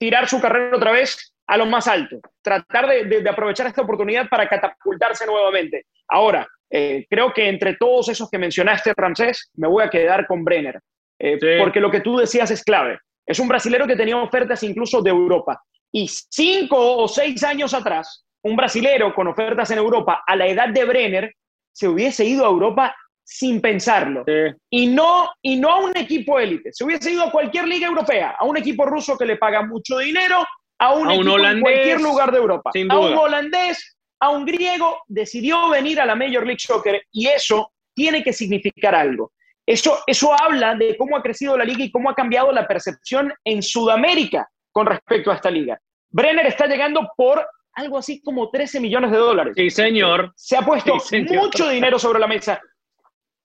tirar 0.02 0.28
su 0.28 0.42
carrera 0.42 0.76
otra 0.76 0.92
vez 0.92 1.32
a 1.46 1.58
lo 1.58 1.68
más 1.68 1.88
alto, 1.88 2.20
tratar 2.42 2.88
de, 2.88 3.24
aprovechar 3.30 3.68
esta 3.68 3.84
oportunidad 3.84 4.28
para 4.30 4.50
catapultarse 4.50 5.28
nuevamente. 5.28 5.86
Ahora, 6.08 6.48
eh, 6.72 7.06
creo 7.08 7.32
que 7.32 7.48
entre 7.48 7.76
todos 7.76 8.10
esos 8.10 8.28
que 8.28 8.40
mencionaste, 8.40 8.94
Ramsés, 8.98 9.52
me 9.58 9.68
voy 9.68 9.84
a 9.84 9.92
quedar 9.92 10.26
con 10.26 10.44
Brenner, 10.44 10.80
eh, 11.20 11.38
porque 11.60 11.80
lo 11.80 11.92
que 11.92 12.00
tú 12.00 12.18
decías 12.18 12.50
es 12.50 12.64
clave. 12.64 12.98
Es 13.28 13.38
un 13.38 13.48
brasilero 13.48 13.86
que 13.86 13.96
tenía 13.96 14.18
ofertas 14.18 14.64
incluso 14.64 15.04
de 15.04 15.12
Europa. 15.12 15.62
Y 15.92 16.08
cinco 16.08 16.98
o 16.98 17.08
seis 17.08 17.44
años 17.44 17.76
atrás, 17.76 18.26
un 18.42 18.56
brasilero 18.56 19.14
con 19.14 19.28
ofertas 19.28 19.70
en 19.70 19.78
Europa 19.78 20.24
a 20.26 20.36
la 20.36 20.48
edad 20.48 20.70
de 20.70 20.84
Brenner 20.84 21.36
se 21.72 21.88
hubiese 21.88 22.26
ido 22.26 22.44
a 22.44 22.50
Europa 22.50 22.96
sin 23.32 23.62
pensarlo. 23.62 24.26
Y, 24.70 24.88
no, 24.88 25.30
y 25.42 25.56
no 25.56 25.70
a 25.70 25.80
un 25.80 25.96
equipo 25.96 26.38
élite. 26.38 26.74
Se 26.74 26.84
hubiese 26.84 27.14
ido 27.14 27.24
a 27.24 27.32
cualquier 27.32 27.66
liga 27.66 27.88
europea, 27.88 28.36
a 28.38 28.44
un 28.44 28.58
equipo 28.58 28.86
ruso 28.86 29.18
que 29.18 29.26
le 29.26 29.38
paga 29.38 29.66
mucho 29.66 30.00
dinero, 30.00 30.46
a 30.78 30.94
un, 30.94 31.10
equipo 31.10 31.40
en 31.40 31.62
cualquier 31.62 32.02
lugar 32.02 32.30
de 32.34 32.40
Europa, 32.40 32.72
a 32.90 33.00
un 33.00 33.14
holandés, 33.14 33.98
a 34.20 34.32
un 34.32 34.44
griego, 34.44 35.04
decidió 35.08 35.70
venir 35.70 36.02
a 36.02 36.06
la 36.06 36.14
Major 36.14 36.46
League 36.46 36.60
Soccer 36.60 37.04
y 37.14 37.28
eso 37.28 37.72
tiene 37.94 38.22
que 38.22 38.34
significar 38.34 38.94
algo. 38.94 39.32
Eso, 39.66 40.00
eso 40.08 40.34
habla 40.38 40.76
de 40.76 40.98
cómo 40.98 41.16
ha 41.16 41.24
crecido 41.24 41.58
la 41.58 41.64
liga 41.64 41.86
y 41.86 41.92
cómo 41.92 42.10
ha 42.10 42.16
cambiado 42.16 42.52
la 42.52 42.68
percepción 42.68 43.32
en 43.46 43.64
Sudamérica 43.64 44.50
con 44.74 44.88
respecto 44.88 45.32
a 45.32 45.36
esta 45.36 45.50
liga. 45.50 45.80
Brenner 46.10 46.48
está 46.48 46.68
llegando 46.68 47.10
por 47.16 47.48
algo 47.76 47.98
así 47.98 48.22
como 48.22 48.50
13 48.50 48.82
millones 48.82 49.12
de 49.12 49.18
dólares. 49.18 49.54
Sí, 49.56 49.70
señor. 49.70 50.34
Se 50.36 50.58
ha 50.58 50.64
puesto 50.64 50.98
mucho 51.30 51.70
dinero 51.70 51.98
sobre 51.98 52.20
la 52.20 52.28
mesa 52.28 52.60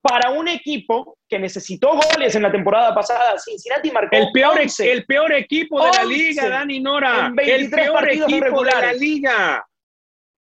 para 0.06 0.30
un 0.30 0.46
equipo 0.48 1.18
que 1.28 1.38
necesitó 1.38 1.92
goles 1.94 2.34
en 2.34 2.42
la 2.42 2.52
temporada 2.52 2.94
pasada. 2.94 3.38
Cincinnati 3.38 3.90
marcó 3.90 4.16
el 4.16 4.28
peor, 4.32 4.60
el 4.60 5.04
peor 5.04 5.32
equipo 5.32 5.84
de 5.84 5.90
la 5.90 6.04
liga, 6.04 6.48
Dani 6.48 6.80
Nora. 6.80 7.32
el 7.36 7.70
peor 7.70 8.08
equipo 8.08 8.64
de 8.64 8.70
la 8.70 8.92
liga. 8.92 9.66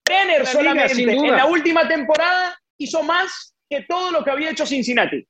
Brenner 0.06 0.46
solamente 0.46 1.02
en 1.02 1.32
la 1.36 1.46
última 1.48 1.88
temporada 1.88 2.58
hizo 2.78 3.04
más 3.04 3.56
que 3.70 3.82
todo 3.82 4.12
lo 4.12 4.24
que 4.24 4.32
había 4.32 4.52
hecho 4.52 4.65
Cincinnati. 4.65 5.28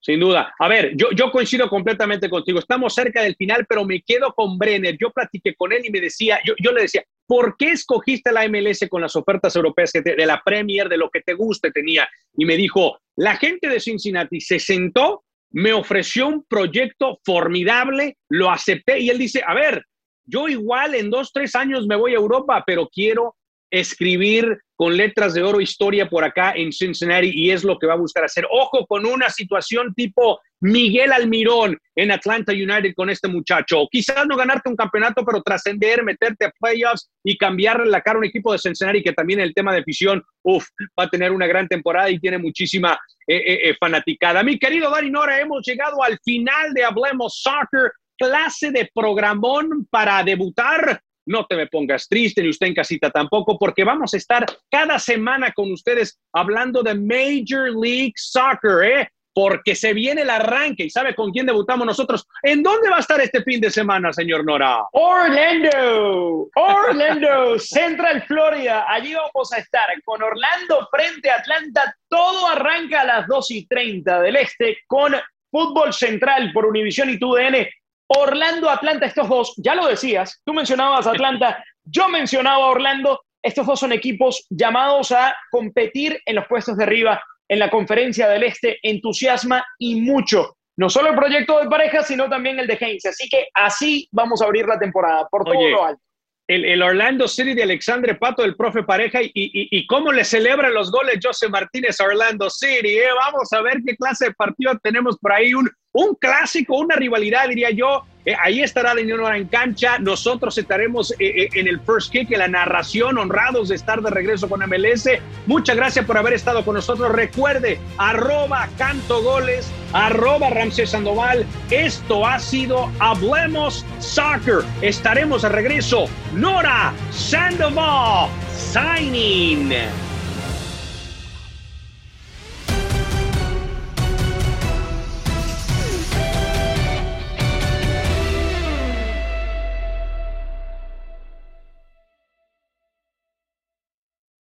Sin 0.00 0.20
duda. 0.20 0.54
A 0.58 0.68
ver, 0.68 0.92
yo, 0.94 1.08
yo 1.12 1.30
coincido 1.30 1.68
completamente 1.68 2.28
contigo. 2.28 2.58
Estamos 2.58 2.94
cerca 2.94 3.22
del 3.22 3.36
final, 3.36 3.64
pero 3.66 3.84
me 3.84 4.02
quedo 4.02 4.32
con 4.34 4.58
Brenner. 4.58 4.96
Yo 5.00 5.10
platiqué 5.10 5.54
con 5.54 5.72
él 5.72 5.84
y 5.84 5.90
me 5.90 6.00
decía, 6.00 6.40
yo, 6.44 6.54
yo 6.58 6.72
le 6.72 6.82
decía, 6.82 7.02
¿por 7.26 7.56
qué 7.56 7.72
escogiste 7.72 8.32
la 8.32 8.48
MLS 8.48 8.86
con 8.88 9.02
las 9.02 9.16
ofertas 9.16 9.54
europeas 9.56 9.92
de 9.92 10.26
la 10.26 10.42
Premier, 10.44 10.88
de 10.88 10.98
lo 10.98 11.10
que 11.10 11.20
te 11.20 11.34
guste 11.34 11.70
tenía? 11.70 12.08
Y 12.36 12.44
me 12.44 12.56
dijo, 12.56 12.98
la 13.16 13.36
gente 13.36 13.68
de 13.68 13.80
Cincinnati 13.80 14.40
se 14.40 14.58
sentó, 14.58 15.24
me 15.50 15.72
ofreció 15.72 16.26
un 16.26 16.44
proyecto 16.44 17.20
formidable, 17.24 18.16
lo 18.28 18.50
acepté 18.50 18.98
y 18.98 19.10
él 19.10 19.18
dice, 19.18 19.42
a 19.46 19.54
ver, 19.54 19.84
yo 20.26 20.48
igual 20.48 20.94
en 20.94 21.10
dos, 21.10 21.32
tres 21.32 21.54
años 21.54 21.86
me 21.86 21.96
voy 21.96 22.12
a 22.12 22.16
Europa, 22.16 22.64
pero 22.66 22.88
quiero 22.88 23.36
escribir 23.70 24.58
con 24.76 24.96
letras 24.96 25.34
de 25.34 25.42
oro 25.42 25.60
historia 25.60 26.08
por 26.08 26.24
acá 26.24 26.52
en 26.56 26.72
Cincinnati 26.72 27.30
y 27.32 27.50
es 27.50 27.64
lo 27.64 27.78
que 27.78 27.86
va 27.86 27.94
a 27.94 27.98
buscar 27.98 28.24
hacer. 28.24 28.46
Ojo 28.50 28.86
con 28.86 29.06
una 29.06 29.30
situación 29.30 29.94
tipo 29.94 30.40
Miguel 30.60 31.12
Almirón 31.12 31.78
en 31.94 32.10
Atlanta 32.10 32.52
United 32.52 32.94
con 32.96 33.10
este 33.10 33.28
muchacho. 33.28 33.86
Quizás 33.90 34.26
no 34.26 34.36
ganarte 34.36 34.68
un 34.68 34.76
campeonato, 34.76 35.24
pero 35.24 35.42
trascender, 35.42 36.02
meterte 36.02 36.46
a 36.46 36.52
playoffs 36.58 37.10
y 37.22 37.36
cambiarle 37.36 37.86
la 37.86 38.00
cara 38.00 38.16
a 38.16 38.20
un 38.20 38.24
equipo 38.24 38.52
de 38.52 38.58
Cincinnati 38.58 39.02
que 39.02 39.12
también 39.12 39.40
el 39.40 39.54
tema 39.54 39.72
de 39.72 39.80
afición, 39.80 40.22
uff, 40.42 40.66
va 40.98 41.04
a 41.04 41.10
tener 41.10 41.32
una 41.32 41.46
gran 41.46 41.68
temporada 41.68 42.10
y 42.10 42.18
tiene 42.18 42.38
muchísima 42.38 42.98
eh, 43.26 43.36
eh, 43.36 43.68
eh, 43.70 43.76
fanaticada. 43.78 44.42
Mi 44.42 44.58
querido 44.58 44.90
Dani 44.90 45.10
Nora, 45.10 45.40
hemos 45.40 45.64
llegado 45.66 46.02
al 46.02 46.18
final 46.24 46.72
de 46.72 46.84
Hablemos 46.84 47.40
Soccer, 47.42 47.92
clase 48.16 48.70
de 48.70 48.90
programón 48.94 49.86
para 49.90 50.22
debutar 50.22 51.00
no 51.26 51.46
te 51.46 51.56
me 51.56 51.66
pongas 51.66 52.08
triste, 52.08 52.42
ni 52.42 52.50
usted 52.50 52.66
en 52.66 52.74
casita 52.74 53.10
tampoco, 53.10 53.58
porque 53.58 53.84
vamos 53.84 54.14
a 54.14 54.16
estar 54.16 54.44
cada 54.70 54.98
semana 54.98 55.52
con 55.52 55.72
ustedes 55.72 56.18
hablando 56.32 56.82
de 56.82 56.94
Major 56.94 57.70
League 57.70 58.12
Soccer, 58.16 58.84
¿eh? 58.84 59.08
Porque 59.36 59.74
se 59.74 59.92
viene 59.92 60.22
el 60.22 60.30
arranque 60.30 60.84
y 60.84 60.90
sabe 60.90 61.12
con 61.12 61.32
quién 61.32 61.46
debutamos 61.46 61.84
nosotros. 61.84 62.24
¿En 62.42 62.62
dónde 62.62 62.88
va 62.88 62.98
a 62.98 63.00
estar 63.00 63.20
este 63.20 63.42
fin 63.42 63.60
de 63.60 63.68
semana, 63.68 64.12
señor 64.12 64.44
Nora? 64.44 64.84
Orlando, 64.92 66.48
Orlando, 66.54 67.58
Central 67.58 68.22
Florida. 68.28 68.84
Allí 68.88 69.12
vamos 69.12 69.52
a 69.52 69.58
estar 69.58 69.88
con 70.04 70.22
Orlando 70.22 70.88
frente 70.88 71.30
a 71.30 71.38
Atlanta. 71.38 71.96
Todo 72.08 72.46
arranca 72.46 73.00
a 73.00 73.04
las 73.06 73.26
2 73.26 73.50
y 73.50 73.66
30 73.66 74.20
del 74.20 74.36
este 74.36 74.78
con 74.86 75.16
Fútbol 75.50 75.92
Central 75.92 76.52
por 76.52 76.66
Univisión 76.66 77.10
y 77.10 77.18
TUDN 77.18 77.66
Orlando, 78.08 78.68
Atlanta, 78.68 79.06
estos 79.06 79.28
dos, 79.28 79.54
ya 79.56 79.74
lo 79.74 79.86
decías, 79.86 80.40
tú 80.44 80.52
mencionabas 80.52 81.06
Atlanta, 81.06 81.64
yo 81.84 82.08
mencionaba 82.08 82.66
Orlando, 82.66 83.22
estos 83.42 83.66
dos 83.66 83.80
son 83.80 83.92
equipos 83.92 84.46
llamados 84.50 85.12
a 85.12 85.34
competir 85.50 86.20
en 86.26 86.36
los 86.36 86.46
puestos 86.46 86.76
de 86.76 86.84
arriba 86.84 87.22
en 87.48 87.58
la 87.58 87.70
conferencia 87.70 88.28
del 88.28 88.44
Este, 88.44 88.78
entusiasma 88.82 89.64
y 89.78 90.00
mucho. 90.00 90.56
No 90.76 90.90
solo 90.90 91.10
el 91.10 91.16
proyecto 91.16 91.60
de 91.60 91.68
pareja, 91.68 92.02
sino 92.02 92.28
también 92.28 92.58
el 92.58 92.66
de 92.66 92.78
Heinz. 92.80 93.04
Así 93.06 93.28
que 93.28 93.48
así 93.54 94.08
vamos 94.10 94.42
a 94.42 94.46
abrir 94.46 94.66
la 94.66 94.78
temporada, 94.78 95.28
por 95.30 95.44
todo 95.44 95.68
lo 95.68 95.84
alto. 95.84 96.00
El, 96.46 96.82
Orlando 96.82 97.26
City 97.26 97.54
de 97.54 97.62
Alexandre 97.62 98.16
Pato, 98.16 98.44
el 98.44 98.56
profe 98.56 98.82
pareja, 98.82 99.22
y, 99.22 99.30
y, 99.34 99.86
cómo 99.86 100.12
le 100.12 100.24
celebra 100.24 100.68
los 100.68 100.90
goles 100.90 101.18
José 101.24 101.48
Martínez 101.48 101.98
a 102.00 102.04
Orlando 102.04 102.50
City. 102.50 102.98
¿eh? 102.98 103.08
Vamos 103.18 103.50
a 103.52 103.62
ver 103.62 103.78
qué 103.86 103.96
clase 103.96 104.26
de 104.26 104.34
partido 104.34 104.78
tenemos 104.82 105.16
por 105.18 105.32
ahí. 105.32 105.54
Un, 105.54 105.70
un 105.94 106.14
clásico, 106.16 106.76
una 106.76 106.96
rivalidad, 106.96 107.48
diría 107.48 107.70
yo. 107.70 108.04
Eh, 108.26 108.34
ahí 108.42 108.62
estará 108.62 108.94
de 108.94 109.12
Hora 109.12 109.36
en 109.36 109.46
cancha. 109.46 109.98
Nosotros 109.98 110.56
estaremos 110.58 111.12
eh, 111.12 111.16
eh, 111.20 111.48
en 111.54 111.68
el 111.68 111.80
first 111.80 112.10
kick, 112.10 112.32
en 112.32 112.38
la 112.38 112.48
narración, 112.48 113.18
honrados 113.18 113.68
de 113.68 113.76
estar 113.76 114.00
de 114.02 114.10
regreso 114.10 114.48
con 114.48 114.60
MLS. 114.60 115.08
Muchas 115.46 115.76
gracias 115.76 116.04
por 116.04 116.18
haber 116.18 116.32
estado 116.32 116.64
con 116.64 116.74
nosotros. 116.74 117.12
Recuerde, 117.12 117.78
arroba 117.98 118.68
canto 118.76 119.22
goles, 119.22 119.70
arroba 119.92 120.50
Ramsés 120.50 120.90
Sandoval. 120.90 121.46
Esto 121.70 122.26
ha 122.26 122.38
sido 122.38 122.90
Hablemos 122.98 123.84
Soccer. 124.00 124.64
Estaremos 124.80 125.42
de 125.42 125.50
regreso. 125.50 126.06
Nora 126.34 126.92
Sandoval, 127.10 128.30
signing. 128.56 129.70